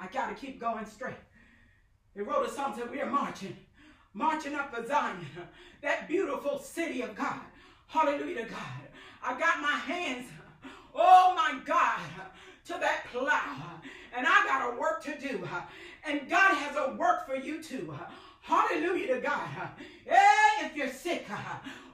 I 0.00 0.06
gotta 0.12 0.34
keep 0.34 0.60
going 0.60 0.86
straight. 0.86 1.14
They 2.14 2.22
wrote 2.22 2.46
a 2.46 2.50
song 2.50 2.76
that 2.76 2.90
we 2.90 3.00
are 3.00 3.10
marching, 3.10 3.56
marching 4.14 4.54
up 4.54 4.74
for 4.74 4.86
Zion, 4.86 5.26
that 5.82 6.08
beautiful 6.08 6.58
city 6.58 7.02
of 7.02 7.14
God. 7.14 7.40
Hallelujah 7.86 8.44
to 8.44 8.50
God. 8.50 8.88
I 9.22 9.38
got 9.38 9.60
my 9.60 9.70
hands, 9.70 10.28
oh 10.94 11.34
my 11.36 11.60
God, 11.64 12.00
to 12.66 12.72
that 12.72 13.04
plow. 13.12 13.80
And 14.14 14.26
I 14.28 14.44
got 14.46 14.74
a 14.74 14.78
work 14.78 15.02
to 15.04 15.18
do. 15.18 15.48
And 16.04 16.28
God 16.28 16.54
has 16.54 16.76
a 16.76 16.94
work 16.96 17.26
for 17.26 17.36
you 17.36 17.62
too. 17.62 17.94
Hallelujah 18.40 19.14
to 19.14 19.20
God. 19.20 19.48
Hey, 20.04 20.66
if 20.66 20.76
you're 20.76 20.88
sick, 20.88 21.26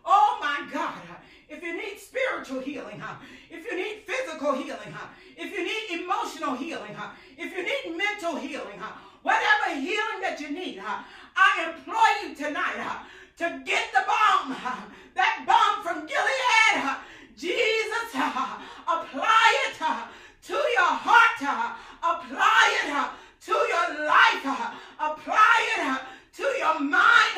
oh 0.09 0.39
my 0.41 0.67
God, 0.73 1.03
if 1.49 1.63
you 1.63 1.77
need 1.77 1.99
spiritual 1.99 2.61
healing, 2.61 3.01
if 3.51 3.65
you 3.65 3.77
need 3.77 4.03
physical 4.07 4.55
healing, 4.55 4.95
if 5.37 5.53
you 5.53 5.65
need 5.65 6.03
emotional 6.03 6.55
healing, 6.57 6.97
if 7.37 7.57
you 7.57 7.63
need 7.63 7.97
mental 7.97 8.37
healing, 8.37 8.81
whatever 9.23 9.75
healing 9.75 10.21
that 10.21 10.39
you 10.41 10.51
need, 10.51 10.83
I 11.37 11.71
implore 11.71 12.29
you 12.29 12.35
tonight 12.35 13.03
to 13.37 13.63
get 13.65 13.93
the 13.93 14.05
balm, 14.07 14.57
that 15.15 15.45
balm 15.47 15.83
from 15.85 16.07
Gilead. 16.07 16.97
Jesus, 17.37 18.15
apply 18.15 19.69
it 19.69 19.79
to 20.43 20.55
your 20.55 20.93
heart, 21.07 21.41
apply 22.03 22.65
it 22.83 22.91
to 23.47 23.53
your 23.53 24.07
life, 24.07 24.45
apply 24.99 25.59
it 25.79 26.01
to 26.35 26.43
your 26.43 26.81
mind. 26.81 27.37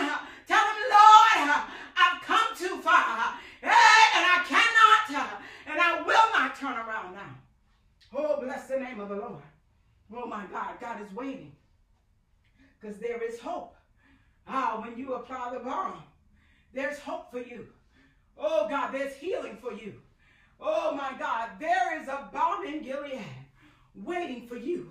Tell 0.49 0.65
him, 0.67 0.81
Lord, 0.91 1.51
I've 1.97 2.23
come 2.23 2.49
too 2.57 2.81
far. 2.81 3.35
Hey, 3.61 4.01
and 4.17 4.25
I 4.25 4.43
cannot 4.49 5.37
and 5.67 5.79
I 5.79 6.01
will 6.01 6.33
not 6.33 6.57
turn 6.57 6.73
around 6.73 7.15
now. 7.15 7.37
Oh, 8.17 8.41
bless 8.41 8.69
the 8.69 8.81
of 9.03 9.09
the 9.09 9.17
Lord. 9.17 9.43
Oh, 10.15 10.27
my 10.27 10.45
God. 10.47 10.75
God 10.81 11.03
is 11.03 11.13
waiting 11.13 11.53
because 12.81 12.99
there 12.99 13.23
is 13.23 13.39
hope. 13.39 13.77
Ah, 14.49 14.81
when 14.83 14.99
you 14.99 15.15
apply 15.15 15.53
the 15.53 15.61
balm, 15.61 16.03
there's 16.73 16.99
hope 16.99 17.31
for 17.31 17.41
you. 17.41 17.67
Oh, 18.39 18.69
God, 18.69 18.93
there's 18.93 19.15
healing 19.15 19.59
for 19.61 19.73
you. 19.73 19.95
Oh, 20.61 20.95
my 20.95 21.13
God, 21.19 21.51
there 21.59 22.01
is 22.01 22.09
a 22.09 22.29
balm 22.33 22.67
in 22.67 22.83
Gilead 22.83 23.21
waiting 23.95 24.47
for 24.47 24.57
you. 24.57 24.91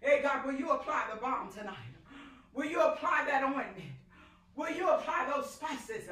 Hey, 0.00 0.20
God, 0.22 0.44
will 0.44 0.54
you 0.54 0.70
apply 0.70 1.04
the 1.12 1.20
balm 1.20 1.52
tonight? 1.52 1.76
Will 2.54 2.66
you 2.66 2.80
apply 2.80 3.24
that 3.26 3.44
ointment? 3.44 3.92
Will 4.56 4.70
you 4.70 4.88
apply 4.88 5.30
those 5.34 5.50
spices? 5.50 6.08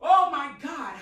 Oh 0.00 0.30
my 0.30 0.52
God. 0.62 0.94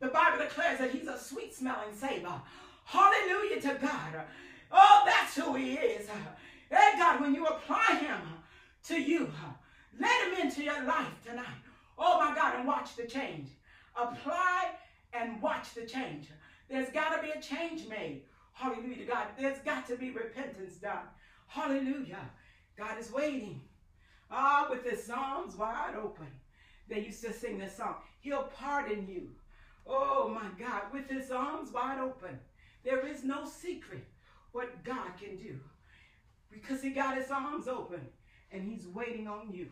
The 0.00 0.08
Bible 0.08 0.38
declares 0.38 0.78
that 0.78 0.90
he's 0.90 1.08
a 1.08 1.18
sweet 1.18 1.54
smelling 1.54 1.94
savor. 1.94 2.40
Hallelujah 2.84 3.60
to 3.60 3.78
God. 3.80 4.24
Oh, 4.70 5.02
that's 5.04 5.36
who 5.36 5.54
he 5.54 5.74
is. 5.74 6.08
Hey 6.70 6.92
God, 6.96 7.20
when 7.20 7.34
you 7.34 7.46
apply 7.46 7.98
him 8.00 8.20
to 8.84 9.00
you, 9.00 9.30
let 9.98 10.28
him 10.28 10.46
into 10.46 10.62
your 10.62 10.84
life 10.84 11.12
tonight. 11.24 11.46
Oh 11.98 12.18
my 12.18 12.34
God, 12.34 12.56
and 12.56 12.66
watch 12.66 12.96
the 12.96 13.06
change. 13.06 13.48
Apply 13.96 14.70
and 15.12 15.42
watch 15.42 15.74
the 15.74 15.84
change. 15.84 16.28
There's 16.68 16.90
got 16.90 17.16
to 17.16 17.22
be 17.22 17.32
a 17.32 17.40
change 17.40 17.88
made. 17.88 18.22
Hallelujah 18.52 19.06
God. 19.06 19.26
There's 19.38 19.58
got 19.58 19.86
to 19.88 19.96
be 19.96 20.10
repentance 20.10 20.76
done. 20.76 21.08
Hallelujah. 21.48 22.30
God 22.76 22.98
is 22.98 23.12
waiting. 23.12 23.60
Ah, 24.30 24.68
with 24.70 24.84
his 24.84 25.10
arms 25.10 25.56
wide 25.56 25.94
open. 26.00 26.28
They 26.88 27.00
used 27.00 27.24
to 27.24 27.32
sing 27.32 27.58
this 27.58 27.76
song. 27.76 27.96
He'll 28.20 28.50
pardon 28.56 29.06
you. 29.08 29.30
Oh 29.86 30.28
my 30.28 30.48
God, 30.64 30.82
with 30.92 31.08
his 31.08 31.30
arms 31.30 31.72
wide 31.72 31.98
open. 31.98 32.38
There 32.84 33.06
is 33.06 33.24
no 33.24 33.44
secret 33.44 34.06
what 34.52 34.84
God 34.84 35.10
can 35.18 35.36
do 35.36 35.58
because 36.50 36.82
he 36.82 36.90
got 36.90 37.16
his 37.16 37.30
arms 37.30 37.68
open 37.68 38.00
and 38.52 38.64
he's 38.64 38.86
waiting 38.86 39.28
on 39.28 39.50
you. 39.52 39.68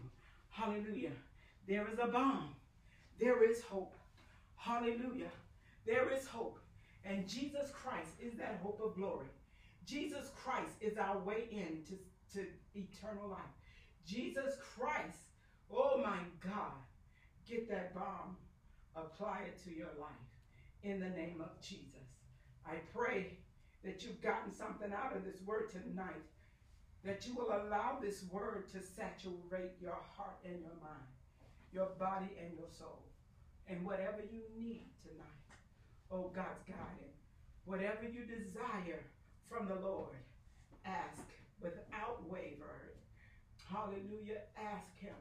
Hallelujah. 0.50 1.12
There 1.66 1.86
is 1.92 1.98
a 1.98 2.06
balm. 2.06 2.54
There 3.18 3.48
is 3.48 3.62
hope. 3.62 3.94
Hallelujah. 4.56 5.30
There 5.86 6.10
is 6.10 6.26
hope. 6.26 6.58
And 7.04 7.28
Jesus 7.28 7.70
Christ 7.72 8.10
is 8.20 8.34
that 8.38 8.60
hope 8.62 8.80
of 8.84 8.94
glory. 8.94 9.26
Jesus 9.84 10.30
Christ 10.36 10.74
is 10.80 10.98
our 10.98 11.18
way 11.18 11.44
in 11.50 11.82
to, 11.88 12.38
to 12.38 12.46
eternal 12.74 13.28
life. 13.28 13.40
Jesus 14.06 14.54
Christ, 14.76 15.18
oh 15.72 16.00
my 16.02 16.18
God, 16.40 16.72
get 17.48 17.68
that 17.70 17.94
balm. 17.94 18.36
apply 18.96 19.42
it 19.46 19.62
to 19.64 19.74
your 19.74 19.90
life 19.98 20.10
in 20.82 21.00
the 21.00 21.08
name 21.08 21.40
of 21.40 21.60
Jesus. 21.60 21.84
I 22.66 22.74
pray 22.94 23.38
that 23.84 24.02
you've 24.02 24.20
gotten 24.20 24.52
something 24.52 24.92
out 24.92 25.16
of 25.16 25.24
this 25.24 25.40
word 25.46 25.70
tonight, 25.70 26.26
that 27.04 27.26
you 27.26 27.34
will 27.34 27.50
allow 27.50 27.98
this 28.00 28.24
word 28.30 28.68
to 28.72 28.82
saturate 28.82 29.72
your 29.80 29.98
heart 30.16 30.38
and 30.44 30.60
your 30.60 30.76
mind, 30.82 31.08
your 31.72 31.88
body 31.98 32.30
and 32.42 32.54
your 32.54 32.68
soul, 32.76 33.04
and 33.68 33.84
whatever 33.84 34.22
you 34.32 34.42
need 34.58 34.86
tonight. 35.02 35.24
Oh, 36.10 36.30
God's 36.34 36.62
guiding. 36.66 37.14
Whatever 37.64 38.04
you 38.04 38.24
desire 38.24 39.04
from 39.48 39.68
the 39.68 39.74
Lord, 39.74 40.16
ask 40.84 41.22
without 41.60 42.22
wavering 42.28 42.88
Hallelujah. 43.68 44.40
Ask 44.56 44.96
him, 44.98 45.16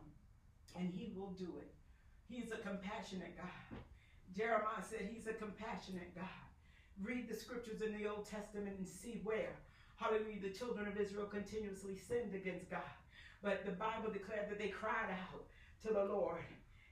and 0.75 0.89
he 0.89 1.11
will 1.15 1.31
do 1.37 1.51
it. 1.59 1.71
He's 2.29 2.51
a 2.51 2.57
compassionate 2.57 3.35
God. 3.35 3.79
Jeremiah 4.35 4.83
said 4.83 5.09
he's 5.11 5.27
a 5.27 5.33
compassionate 5.33 6.15
God. 6.15 6.46
Read 7.03 7.29
the 7.29 7.35
scriptures 7.35 7.81
in 7.81 7.95
the 7.95 8.07
Old 8.09 8.25
Testament 8.25 8.75
and 8.77 8.87
see 8.87 9.21
where, 9.23 9.55
hallelujah, 9.97 10.41
the 10.41 10.49
children 10.49 10.87
of 10.87 10.99
Israel 10.99 11.25
continuously 11.25 11.95
sinned 11.95 12.33
against 12.33 12.69
God. 12.69 12.81
But 13.43 13.65
the 13.65 13.71
Bible 13.71 14.11
declared 14.11 14.49
that 14.49 14.57
they 14.57 14.69
cried 14.69 15.11
out 15.11 15.43
to 15.83 15.93
the 15.93 16.05
Lord, 16.05 16.43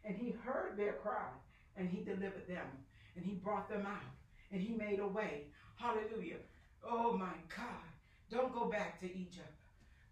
and 0.03 0.15
he 0.15 0.35
heard 0.43 0.77
their 0.77 0.93
cry, 0.93 1.29
and 1.75 1.89
he 1.89 2.03
delivered 2.03 2.47
them, 2.47 2.67
and 3.15 3.25
he 3.25 3.33
brought 3.33 3.67
them 3.67 3.85
out, 3.85 4.13
and 4.51 4.61
he 4.61 4.75
made 4.75 4.99
a 4.99 5.07
way. 5.07 5.47
Hallelujah. 5.75 6.37
Oh 6.83 7.17
my 7.17 7.33
God. 7.55 7.83
Don't 8.29 8.53
go 8.53 8.65
back 8.65 8.99
to 8.99 9.05
Egypt. 9.05 9.61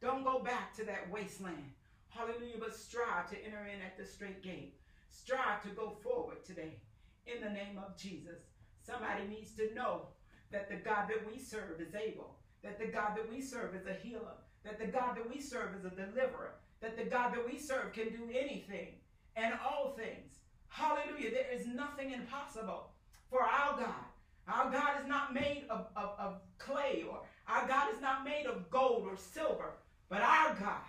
Don't 0.01 0.23
go 0.23 0.39
back 0.39 0.75
to 0.75 0.83
that 0.85 1.09
wasteland. 1.11 1.71
Hallelujah. 2.09 2.57
But 2.59 2.75
strive 2.75 3.29
to 3.29 3.45
enter 3.45 3.65
in 3.65 3.81
at 3.81 3.97
the 3.97 4.05
straight 4.05 4.41
gate. 4.43 4.75
Strive 5.09 5.61
to 5.63 5.69
go 5.69 5.95
forward 6.03 6.43
today 6.43 6.79
in 7.27 7.41
the 7.41 7.49
name 7.49 7.77
of 7.77 7.95
Jesus. 7.95 8.41
Somebody 8.85 9.27
needs 9.27 9.51
to 9.55 9.73
know 9.73 10.07
that 10.51 10.69
the 10.69 10.75
God 10.75 11.09
that 11.09 11.25
we 11.31 11.39
serve 11.39 11.79
is 11.79 11.95
able, 11.95 12.35
that 12.63 12.79
the 12.79 12.87
God 12.87 13.17
that 13.17 13.29
we 13.29 13.41
serve 13.41 13.75
is 13.75 13.87
a 13.87 13.93
healer, 13.93 14.35
that 14.63 14.79
the 14.79 14.87
God 14.87 15.15
that 15.17 15.29
we 15.29 15.41
serve 15.41 15.75
is 15.75 15.85
a 15.85 15.89
deliverer, 15.89 16.55
that 16.81 16.97
the 16.97 17.05
God 17.05 17.33
that 17.33 17.45
we 17.49 17.57
serve 17.57 17.93
can 17.93 18.09
do 18.09 18.29
anything 18.29 18.95
and 19.35 19.53
all 19.65 19.95
things. 19.97 20.39
Hallelujah. 20.67 21.31
There 21.31 21.51
is 21.51 21.65
nothing 21.67 22.11
impossible 22.11 22.89
for 23.29 23.41
our 23.41 23.77
God. 23.77 24.05
Our 24.47 24.69
God 24.69 25.01
is 25.01 25.07
not 25.07 25.33
made 25.33 25.65
of, 25.69 25.87
of, 25.95 26.09
of 26.19 26.41
clay 26.57 27.05
or 27.09 27.21
our 27.47 27.67
God 27.67 27.93
is 27.93 28.01
not 28.01 28.25
made 28.25 28.45
of 28.45 28.69
gold 28.69 29.05
or 29.07 29.15
silver. 29.15 29.71
But 30.09 30.21
our 30.21 30.55
God, 30.55 30.83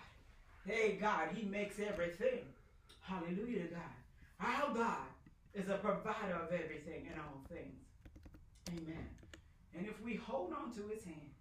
hey 0.65 0.97
God, 0.99 1.29
He 1.33 1.45
makes 1.45 1.79
everything. 1.79 2.45
Hallelujah 3.01 3.63
to 3.63 3.67
God. 3.67 3.95
Our 4.41 4.73
God 4.73 5.07
is 5.53 5.69
a 5.69 5.77
provider 5.77 6.35
of 6.35 6.51
everything 6.51 7.07
and 7.09 7.19
all 7.19 7.41
things. 7.49 7.84
Amen. 8.69 9.07
And 9.77 9.85
if 9.87 10.01
we 10.01 10.15
hold 10.15 10.53
on 10.53 10.73
to 10.73 10.87
His 10.93 11.03
hand, 11.03 11.31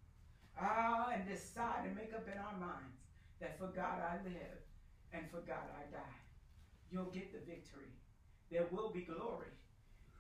ah, 0.61 1.11
and 1.13 1.27
decide 1.27 1.85
and 1.87 1.97
make 1.97 2.13
up 2.15 2.27
in 2.27 2.39
our 2.39 2.59
minds 2.59 3.01
that 3.41 3.59
for 3.59 3.69
God 3.69 4.01
I 4.01 4.17
live 4.25 4.61
and 5.13 5.31
for 5.31 5.41
God 5.41 5.67
I 5.77 5.91
die, 5.91 6.21
you'll 6.91 7.11
get 7.11 7.33
the 7.33 7.39
victory. 7.51 7.93
There 8.51 8.67
will 8.71 8.91
be 8.91 9.03
glory 9.03 9.53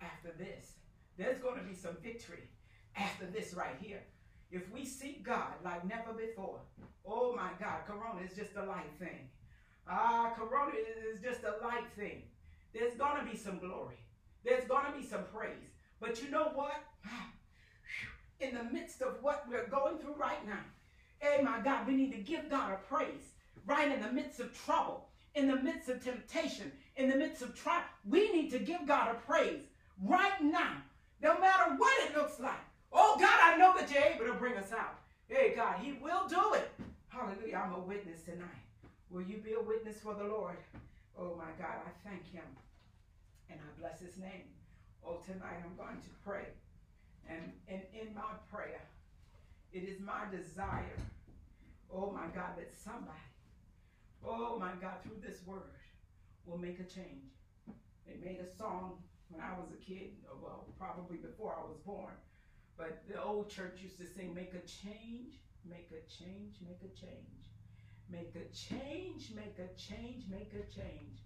after 0.00 0.32
this. 0.38 0.74
There's 1.16 1.38
going 1.38 1.58
to 1.58 1.64
be 1.64 1.74
some 1.74 1.96
victory 2.02 2.48
after 2.96 3.26
this 3.26 3.54
right 3.54 3.76
here. 3.80 4.02
If 4.50 4.70
we 4.72 4.84
seek 4.84 5.24
God 5.24 5.54
like 5.64 5.86
never 5.86 6.12
before, 6.12 6.60
oh 7.04 7.34
my 7.34 7.50
God, 7.60 7.80
Corona 7.86 8.24
is 8.24 8.36
just 8.36 8.56
a 8.56 8.64
light 8.64 8.92
thing. 8.98 9.28
Ah, 9.88 10.32
Corona 10.36 10.72
is 11.12 11.20
just 11.20 11.40
a 11.44 11.62
light 11.64 11.90
thing. 11.96 12.22
There's 12.72 12.94
going 12.94 13.24
to 13.24 13.30
be 13.30 13.36
some 13.36 13.58
glory. 13.58 13.98
There's 14.44 14.66
going 14.66 14.86
to 14.86 14.98
be 14.98 15.04
some 15.04 15.24
praise. 15.32 15.73
But 16.00 16.22
you 16.22 16.30
know 16.30 16.50
what? 16.54 16.76
In 18.40 18.54
the 18.54 18.64
midst 18.64 19.00
of 19.00 19.22
what 19.22 19.46
we're 19.48 19.68
going 19.68 19.98
through 19.98 20.14
right 20.14 20.44
now, 20.46 20.64
hey, 21.18 21.42
my 21.42 21.60
God, 21.60 21.86
we 21.86 21.94
need 21.94 22.12
to 22.12 22.18
give 22.18 22.50
God 22.50 22.72
a 22.72 22.94
praise 22.94 23.32
right 23.66 23.90
in 23.90 24.02
the 24.02 24.12
midst 24.12 24.40
of 24.40 24.52
trouble, 24.66 25.06
in 25.34 25.48
the 25.48 25.56
midst 25.56 25.88
of 25.88 26.02
temptation, 26.02 26.70
in 26.96 27.08
the 27.08 27.16
midst 27.16 27.42
of 27.42 27.54
trial. 27.54 27.84
We 28.08 28.30
need 28.32 28.50
to 28.50 28.58
give 28.58 28.86
God 28.86 29.10
a 29.10 29.14
praise 29.14 29.62
right 30.02 30.42
now, 30.42 30.76
no 31.22 31.38
matter 31.38 31.74
what 31.76 32.04
it 32.04 32.16
looks 32.16 32.38
like. 32.40 32.52
Oh, 32.92 33.16
God, 33.18 33.38
I 33.42 33.56
know 33.56 33.72
that 33.78 33.90
you're 33.90 34.02
able 34.02 34.26
to 34.26 34.38
bring 34.38 34.56
us 34.56 34.72
out. 34.72 34.98
Hey, 35.28 35.54
God, 35.56 35.76
He 35.80 35.92
will 36.02 36.28
do 36.28 36.54
it. 36.54 36.70
Hallelujah. 37.08 37.62
I'm 37.64 37.74
a 37.74 37.80
witness 37.80 38.22
tonight. 38.22 38.48
Will 39.10 39.22
you 39.22 39.38
be 39.38 39.54
a 39.54 39.62
witness 39.62 39.98
for 40.00 40.14
the 40.14 40.24
Lord? 40.24 40.56
Oh, 41.18 41.34
my 41.36 41.50
God, 41.58 41.76
I 41.86 42.08
thank 42.08 42.30
Him 42.30 42.44
and 43.48 43.58
I 43.60 43.80
bless 43.80 44.00
His 44.00 44.18
name. 44.18 44.42
Oh, 45.06 45.20
tonight 45.24 45.60
I'm 45.62 45.76
going 45.76 46.00
to 46.00 46.08
pray. 46.24 46.48
And, 47.28 47.52
and 47.68 47.82
in 47.92 48.14
my 48.14 48.32
prayer, 48.50 48.80
it 49.72 49.84
is 49.84 50.00
my 50.00 50.24
desire, 50.30 50.96
oh, 51.92 52.10
my 52.10 52.26
God, 52.34 52.56
that 52.56 52.72
somebody, 52.72 53.28
oh, 54.24 54.58
my 54.58 54.72
God, 54.80 55.02
through 55.02 55.20
this 55.22 55.40
word 55.46 55.76
will 56.46 56.58
make 56.58 56.80
a 56.80 56.84
change. 56.84 57.32
They 58.06 58.16
made 58.24 58.40
a 58.40 58.56
song 58.56 59.02
when 59.28 59.42
I 59.42 59.58
was 59.58 59.68
a 59.72 59.84
kid, 59.84 60.12
well, 60.42 60.66
probably 60.78 61.18
before 61.18 61.54
I 61.58 61.64
was 61.64 61.76
born. 61.84 62.12
But 62.76 63.02
the 63.08 63.22
old 63.22 63.50
church 63.50 63.80
used 63.82 63.98
to 63.98 64.06
sing, 64.06 64.34
make 64.34 64.54
a 64.54 64.66
change, 64.66 65.40
make 65.68 65.90
a 65.90 66.00
change, 66.10 66.56
make 66.66 66.80
a 66.82 66.94
change. 66.98 67.44
Make 68.10 68.34
a 68.36 68.52
change, 68.54 69.32
make 69.34 69.58
a 69.58 69.68
change, 69.80 70.24
make 70.30 70.52
a 70.52 70.64
change. 70.72 71.20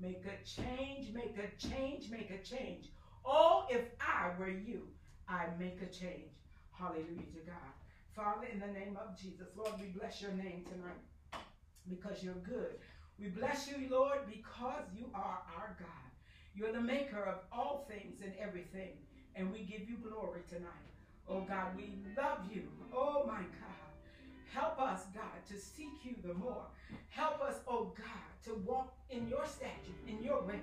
Make 0.00 0.24
a 0.26 0.44
change, 0.46 1.12
make 1.12 1.36
a 1.38 1.56
change, 1.56 2.10
make 2.10 2.30
a 2.30 2.42
change. 2.44 2.90
Oh, 3.24 3.66
if 3.68 3.82
I 4.00 4.30
were 4.38 4.48
you, 4.50 4.82
I'd 5.28 5.58
make 5.58 5.80
a 5.82 5.86
change. 5.86 6.32
Hallelujah 6.72 7.32
to 7.34 7.42
God. 7.46 7.72
Father, 8.14 8.46
in 8.52 8.60
the 8.60 8.66
name 8.66 8.98
of 9.00 9.18
Jesus, 9.20 9.48
Lord, 9.56 9.72
we 9.80 9.86
bless 9.86 10.20
your 10.22 10.32
name 10.32 10.64
tonight 10.64 11.42
because 11.88 12.22
you're 12.22 12.34
good. 12.34 12.74
We 13.20 13.28
bless 13.28 13.68
you, 13.68 13.88
Lord, 13.90 14.18
because 14.28 14.82
you 14.96 15.06
are 15.14 15.42
our 15.56 15.76
God. 15.78 16.10
You're 16.54 16.72
the 16.72 16.80
maker 16.80 17.22
of 17.22 17.38
all 17.52 17.86
things 17.88 18.20
and 18.22 18.32
everything, 18.40 18.90
and 19.36 19.52
we 19.52 19.60
give 19.60 19.88
you 19.88 19.96
glory 19.96 20.42
tonight. 20.48 20.88
Oh 21.28 21.40
God, 21.42 21.76
we 21.76 21.94
love 22.16 22.38
you. 22.52 22.62
Oh 22.92 23.24
my 23.26 23.42
God. 23.42 23.87
Help 24.52 24.80
us, 24.80 25.02
God, 25.14 25.46
to 25.48 25.58
seek 25.58 26.04
you 26.04 26.14
the 26.26 26.34
more. 26.34 26.64
Help 27.10 27.40
us, 27.42 27.56
oh 27.66 27.92
God, 27.96 28.28
to 28.44 28.54
walk 28.66 28.92
in 29.10 29.28
your 29.28 29.46
statute, 29.46 29.96
in 30.06 30.22
your 30.22 30.42
way, 30.42 30.60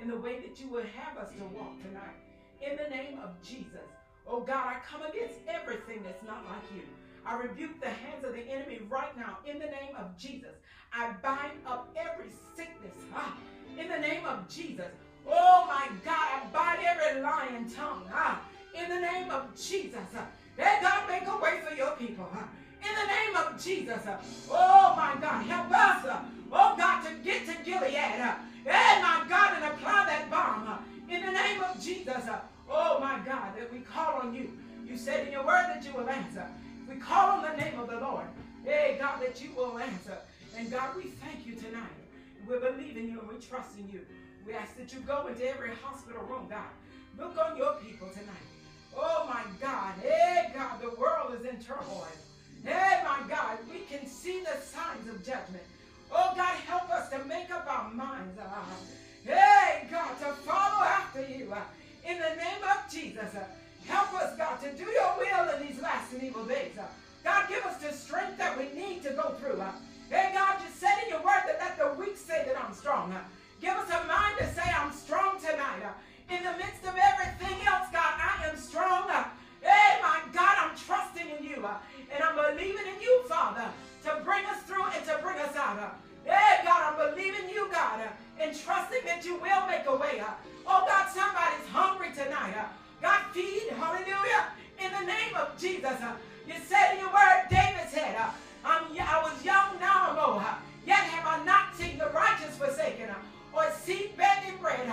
in 0.00 0.08
the 0.08 0.16
way 0.16 0.40
that 0.40 0.60
you 0.60 0.68
would 0.68 0.86
have 0.86 1.18
us 1.18 1.30
to 1.30 1.44
walk 1.56 1.80
tonight. 1.82 2.16
In 2.60 2.76
the 2.76 2.88
name 2.88 3.18
of 3.18 3.30
Jesus. 3.42 3.88
Oh 4.26 4.40
God, 4.40 4.66
I 4.66 4.76
come 4.88 5.02
against 5.02 5.36
everything 5.46 6.02
that's 6.02 6.24
not 6.24 6.44
like 6.46 6.62
you. 6.74 6.82
I 7.26 7.36
rebuke 7.36 7.80
the 7.80 7.88
hands 7.88 8.24
of 8.24 8.32
the 8.32 8.40
enemy 8.40 8.80
right 8.88 9.16
now 9.16 9.38
in 9.44 9.58
the 9.58 9.66
name 9.66 9.94
of 9.98 10.16
Jesus. 10.16 10.54
I 10.92 11.12
bind 11.22 11.52
up 11.66 11.94
every 11.96 12.30
sickness 12.54 12.94
ah, 13.14 13.36
in 13.78 13.88
the 13.88 13.98
name 13.98 14.24
of 14.24 14.48
Jesus. 14.48 14.90
Oh 15.28 15.64
my 15.66 15.88
God, 16.04 16.16
I 16.16 16.46
bind 16.52 16.86
every 16.86 17.20
lying 17.20 17.68
tongue 17.68 18.04
ah, 18.12 18.42
in 18.74 18.88
the 18.88 19.00
name 19.00 19.30
of 19.30 19.54
Jesus. 19.56 20.08
Let 20.56 20.82
God 20.82 21.08
make 21.08 21.26
a 21.26 21.36
way 21.36 21.60
for 21.68 21.74
your 21.74 21.96
people. 21.96 22.28
Ah, 22.32 22.48
in 22.88 22.94
the 22.94 23.06
name 23.06 23.36
of 23.36 23.62
Jesus. 23.62 24.06
Uh, 24.06 24.18
oh 24.50 24.94
my 24.96 25.16
God, 25.20 25.44
help 25.46 25.70
us. 25.70 26.04
Uh, 26.04 26.20
oh 26.52 26.74
God, 26.76 27.04
to 27.04 27.14
get 27.24 27.46
to 27.46 27.54
Gilead. 27.64 27.90
Hey, 27.92 29.02
my 29.02 29.24
God, 29.28 29.54
and 29.56 29.64
apply 29.64 30.06
that 30.06 30.30
balm. 30.30 30.78
In 31.08 31.24
the 31.24 31.32
name 31.32 31.62
of 31.62 31.80
Jesus. 31.80 32.24
Oh 32.68 32.98
my 33.00 33.20
God, 33.24 33.56
that 33.56 33.72
we 33.72 33.80
call 33.80 34.20
on 34.22 34.34
you. 34.34 34.50
You 34.84 34.96
said 34.96 35.26
in 35.26 35.32
your 35.32 35.44
word 35.44 35.66
that 35.68 35.84
you 35.84 35.92
will 35.92 36.08
answer. 36.08 36.46
We 36.88 36.96
call 36.96 37.38
on 37.38 37.42
the 37.42 37.56
name 37.56 37.78
of 37.78 37.88
the 37.88 37.98
Lord. 37.98 38.26
Hey, 38.64 38.96
God, 38.98 39.20
that 39.22 39.42
you 39.42 39.50
will 39.56 39.78
answer. 39.78 40.18
And 40.56 40.70
God, 40.70 40.96
we 40.96 41.10
thank 41.22 41.46
you 41.46 41.54
tonight. 41.54 41.82
We 42.48 42.58
believe 42.58 42.96
in 42.96 43.08
you 43.08 43.20
and 43.20 43.28
we 43.28 43.38
trust 43.38 43.78
in 43.78 43.88
you. 43.88 44.00
We 44.46 44.54
ask 44.54 44.76
that 44.76 44.92
you 44.92 45.00
go 45.00 45.26
into 45.26 45.48
every 45.48 45.70
hospital 45.82 46.22
room, 46.22 46.46
God. 46.48 46.70
Look 47.18 47.36
on 47.38 47.56
your 47.56 47.74
people 47.74 48.08
tonight. 48.08 48.46
Oh 48.96 49.26
my 49.28 49.42
God. 49.60 49.94
Hey, 50.00 50.52
God, 50.54 50.80
the 50.80 50.90
world 50.98 51.34
is 51.38 51.44
in 51.44 51.58
turmoil. 51.60 52.06
Hey, 52.66 53.00
my 53.04 53.20
God, 53.28 53.58
we 53.70 53.80
can 53.88 54.06
see 54.06 54.40
the 54.40 54.60
signs 54.60 55.08
of 55.08 55.24
judgment. 55.24 55.62
Oh, 56.10 56.32
God, 56.36 56.54
help 56.66 56.90
us 56.90 57.08
to 57.10 57.24
make 57.24 57.50
up 57.50 57.66
our 57.68 57.90
minds. 57.94 58.36
Uh, 58.38 58.44
hey, 59.24 59.86
God, 59.90 60.18
to 60.18 60.32
follow 60.42 60.84
after 60.84 61.22
you. 61.22 61.52
Uh, 61.52 61.60
in 62.06 62.18
the 62.18 62.34
name 62.38 62.62
of 62.62 62.90
Jesus. 62.90 63.34
Uh, 63.34 63.44
help 63.86 64.14
us, 64.14 64.36
God, 64.36 64.60
to 64.62 64.72
do 64.72 64.84
your 64.84 65.14
will 65.18 65.54
in 65.54 65.66
these 65.66 65.80
last 65.82 66.12
and 66.12 66.22
evil 66.22 66.44
days. 66.44 66.78
Uh, 66.78 66.86
God, 67.24 67.48
give 67.48 67.64
us 67.64 67.78
the 67.82 67.92
strength 67.92 68.38
that 68.38 68.56
we 68.56 68.70
need 68.78 69.02
to 69.02 69.10
go 69.10 69.34
through. 69.40 69.60
Uh, 69.60 69.72
hey, 70.10 70.30
God, 70.34 70.56
you 70.62 70.70
said 70.74 70.94
in 71.04 71.10
your 71.10 71.20
word 71.20 71.42
that 71.46 71.58
let 71.58 71.78
the 71.78 72.00
weak 72.00 72.16
say 72.16 72.44
that 72.46 72.56
I'm 72.60 72.74
strong. 72.74 73.12
Uh, 73.12 73.22
give 73.60 73.74
us 73.74 73.90
a 73.90 74.06
mind 74.06 74.38
to 74.38 74.46
say 74.54 74.62
I'm 74.62 74.92
strong 74.92 75.38
tonight. 75.38 75.82
In 76.30 76.42
the 76.42 76.58
midst 76.58 76.82
of 76.82 76.94
everything 76.94 77.66
else, 77.66 77.86
God, 77.92 78.14
I 78.18 78.48
am 78.50 78.56
strong. 78.56 79.08
Hey, 79.62 79.98
my 80.02 80.20
God, 80.32 80.56
I'm 80.58 80.76
trusting 80.76 81.26
in 81.38 81.44
you. 81.44 81.66
And 82.12 82.22
I'm 82.22 82.36
believing 82.36 82.86
in 82.86 83.00
you, 83.00 83.22
Father, 83.24 83.68
to 84.04 84.20
bring 84.24 84.44
us 84.46 84.62
through 84.62 84.84
and 84.84 85.04
to 85.06 85.18
bring 85.22 85.38
us 85.38 85.54
out. 85.56 85.98
Hey, 86.24 86.64
God, 86.64 86.94
I'm 86.94 87.14
believing 87.14 87.48
you, 87.48 87.68
God, 87.70 88.00
and 88.40 88.56
trusting 88.58 89.04
that 89.04 89.24
you 89.24 89.34
will 89.34 89.66
make 89.66 89.86
a 89.86 89.96
way. 89.96 90.22
Oh, 90.66 90.84
God, 90.86 91.08
somebody's 91.08 91.66
hungry 91.70 92.08
tonight. 92.14 92.54
God, 93.00 93.20
feed, 93.32 93.68
hallelujah, 93.76 94.50
in 94.78 94.90
the 94.90 95.06
name 95.06 95.34
of 95.36 95.56
Jesus. 95.58 95.98
You 96.46 96.54
said 96.66 96.94
in 96.94 97.00
your 97.00 97.12
word, 97.12 97.46
David 97.50 97.88
said, 97.90 98.16
I'm, 98.64 98.82
I 98.98 99.20
was 99.22 99.44
young, 99.44 99.78
now 99.78 100.10
I'm 100.10 100.18
old. 100.18 100.42
Yet 100.86 100.98
have 100.98 101.26
I 101.26 101.44
not 101.44 101.74
seen 101.76 101.98
the 101.98 102.10
righteous 102.10 102.56
forsaken 102.56 103.10
or 103.52 103.70
seed 103.82 104.16
begging 104.16 104.58
bread. 104.60 104.88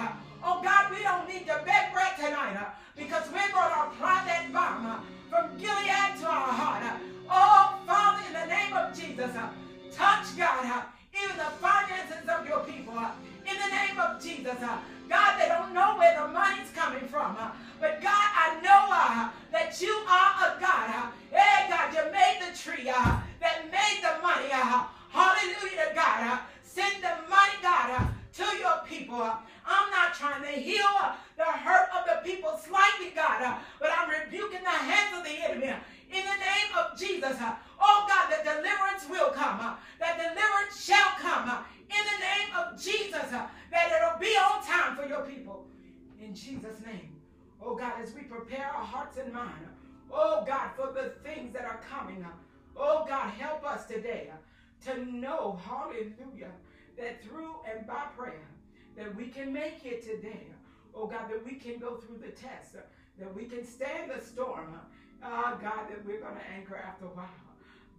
Oh, 0.45 0.61
God, 0.61 0.91
we 0.91 1.01
don't 1.01 1.27
need 1.27 1.47
to 1.47 1.61
beg 1.65 1.93
bread 1.93 2.17
tonight 2.17 2.57
uh, 2.59 2.69
because 2.97 3.23
we're 3.31 3.51
going 3.53 3.71
to 3.71 3.81
apply 3.87 4.23
that 4.27 4.51
balm 4.51 5.05
from 5.29 5.57
Gilead 5.57 6.19
to 6.19 6.27
our 6.27 6.51
heart. 6.51 6.83
Uh, 6.83 6.97
oh, 7.31 7.79
Father, 7.87 8.19
in 8.27 8.33
the 8.33 8.45
name 8.53 8.73
of 8.73 8.93
Jesus, 8.93 9.33
uh, 9.35 9.47
touch, 9.93 10.35
God, 10.37 10.83
can 59.33 59.51
make 59.51 59.85
it 59.85 60.03
today. 60.03 60.47
Oh 60.95 61.07
God, 61.07 61.29
that 61.29 61.43
we 61.43 61.55
can 61.55 61.79
go 61.79 61.95
through 61.95 62.17
the 62.17 62.31
test, 62.31 62.75
that 63.19 63.35
we 63.35 63.45
can 63.45 63.65
stand 63.65 64.11
the 64.11 64.23
storm. 64.23 64.79
Ah, 65.23 65.57
God, 65.61 65.89
that 65.89 66.05
we're 66.05 66.19
going 66.19 66.35
to 66.35 66.51
anchor 66.55 66.75
after 66.75 67.05
a 67.05 67.09
while. 67.09 67.29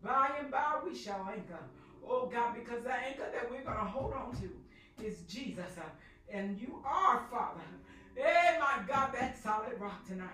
By 0.03 0.31
and 0.39 0.51
by, 0.51 0.79
we 0.85 0.95
shall 0.95 1.29
anchor. 1.33 1.59
Oh 2.07 2.27
God, 2.27 2.55
because 2.55 2.85
the 2.85 2.93
anchor 2.93 3.27
that 3.33 3.51
we're 3.51 3.65
going 3.65 3.79
to 3.79 3.85
hold 3.85 4.13
on 4.13 4.37
to 4.41 5.05
is 5.05 5.23
Jesus. 5.23 5.73
And 6.31 6.61
you 6.61 6.83
are, 6.85 7.25
Father. 7.31 7.63
Hey, 8.15 8.59
my 8.61 8.83
God, 8.87 9.15
that 9.15 9.43
solid 9.43 9.81
rock 9.81 10.07
tonight. 10.07 10.29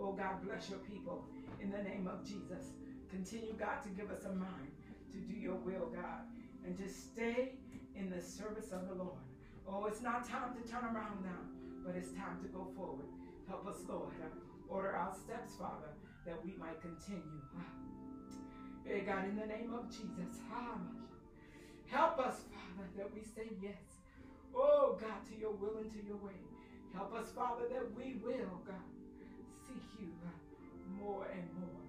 Oh 0.00 0.12
God, 0.12 0.42
bless 0.44 0.70
your 0.70 0.78
people 0.78 1.24
in 1.60 1.70
the 1.70 1.82
name 1.82 2.08
of 2.10 2.24
Jesus. 2.24 2.72
Continue, 3.10 3.52
God, 3.58 3.82
to 3.82 3.88
give 3.90 4.10
us 4.10 4.24
a 4.24 4.32
mind 4.32 4.72
to 5.12 5.18
do 5.18 5.38
your 5.38 5.56
will, 5.56 5.90
God, 5.94 6.24
and 6.64 6.76
to 6.78 6.88
stay 6.88 7.52
in 7.94 8.10
the 8.10 8.22
service 8.22 8.72
of 8.72 8.88
the 8.88 8.94
Lord. 8.94 9.18
Oh, 9.72 9.86
it's 9.86 10.02
not 10.02 10.28
time 10.28 10.54
to 10.58 10.68
turn 10.68 10.84
around 10.84 11.22
now, 11.22 11.46
but 11.86 11.94
it's 11.94 12.10
time 12.10 12.42
to 12.42 12.48
go 12.48 12.66
forward. 12.76 13.06
Help 13.48 13.66
us, 13.68 13.78
Lord. 13.88 14.10
Order 14.68 14.96
our 14.96 15.14
steps, 15.14 15.54
Father, 15.58 15.94
that 16.26 16.44
we 16.44 16.54
might 16.58 16.80
continue. 16.82 17.40
Hey, 18.84 19.06
God, 19.06 19.24
in 19.28 19.36
the 19.36 19.46
name 19.46 19.72
of 19.72 19.88
Jesus. 19.88 20.42
Help 21.86 22.18
us, 22.18 22.42
Father, 22.50 22.88
that 22.98 23.14
we 23.14 23.22
say 23.22 23.50
yes. 23.62 24.02
Oh, 24.54 24.98
God, 25.00 25.22
to 25.30 25.38
your 25.38 25.52
will 25.52 25.78
and 25.78 25.90
to 25.92 26.02
your 26.06 26.18
way. 26.18 26.38
Help 26.94 27.14
us, 27.14 27.30
Father, 27.30 27.66
that 27.70 27.86
we 27.94 28.18
will, 28.22 28.62
God, 28.66 28.86
seek 29.66 29.82
you 29.98 30.10
more 30.98 31.26
and 31.30 31.46
more. 31.58 31.82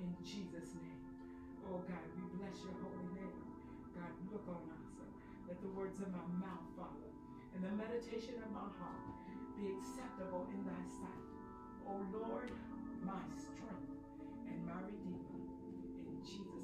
In 0.00 0.12
Jesus' 0.24 0.72
name. 0.76 1.00
Oh, 1.68 1.80
God, 1.88 2.04
we 2.16 2.24
bless 2.36 2.60
your 2.64 2.76
holy 2.80 3.08
name. 3.16 3.40
God, 3.96 4.12
look 4.32 4.44
on 4.48 4.64
us. 4.72 4.88
Let 5.48 5.60
the 5.60 5.68
words 5.76 6.00
of 6.00 6.08
my 6.12 6.24
mouth, 6.40 6.64
Father, 6.76 7.11
and 7.54 7.64
the 7.64 7.72
meditation 7.76 8.40
of 8.40 8.50
my 8.52 8.68
heart 8.80 9.04
be 9.56 9.68
acceptable 9.76 10.46
in 10.52 10.64
thy 10.64 10.82
sight. 11.00 11.28
O 11.86 12.00
Lord, 12.12 12.50
my 13.04 13.22
strength 13.36 13.92
and 14.46 14.58
my 14.66 14.80
redeemer. 14.86 15.36
In 16.06 16.16
Jesus' 16.24 16.61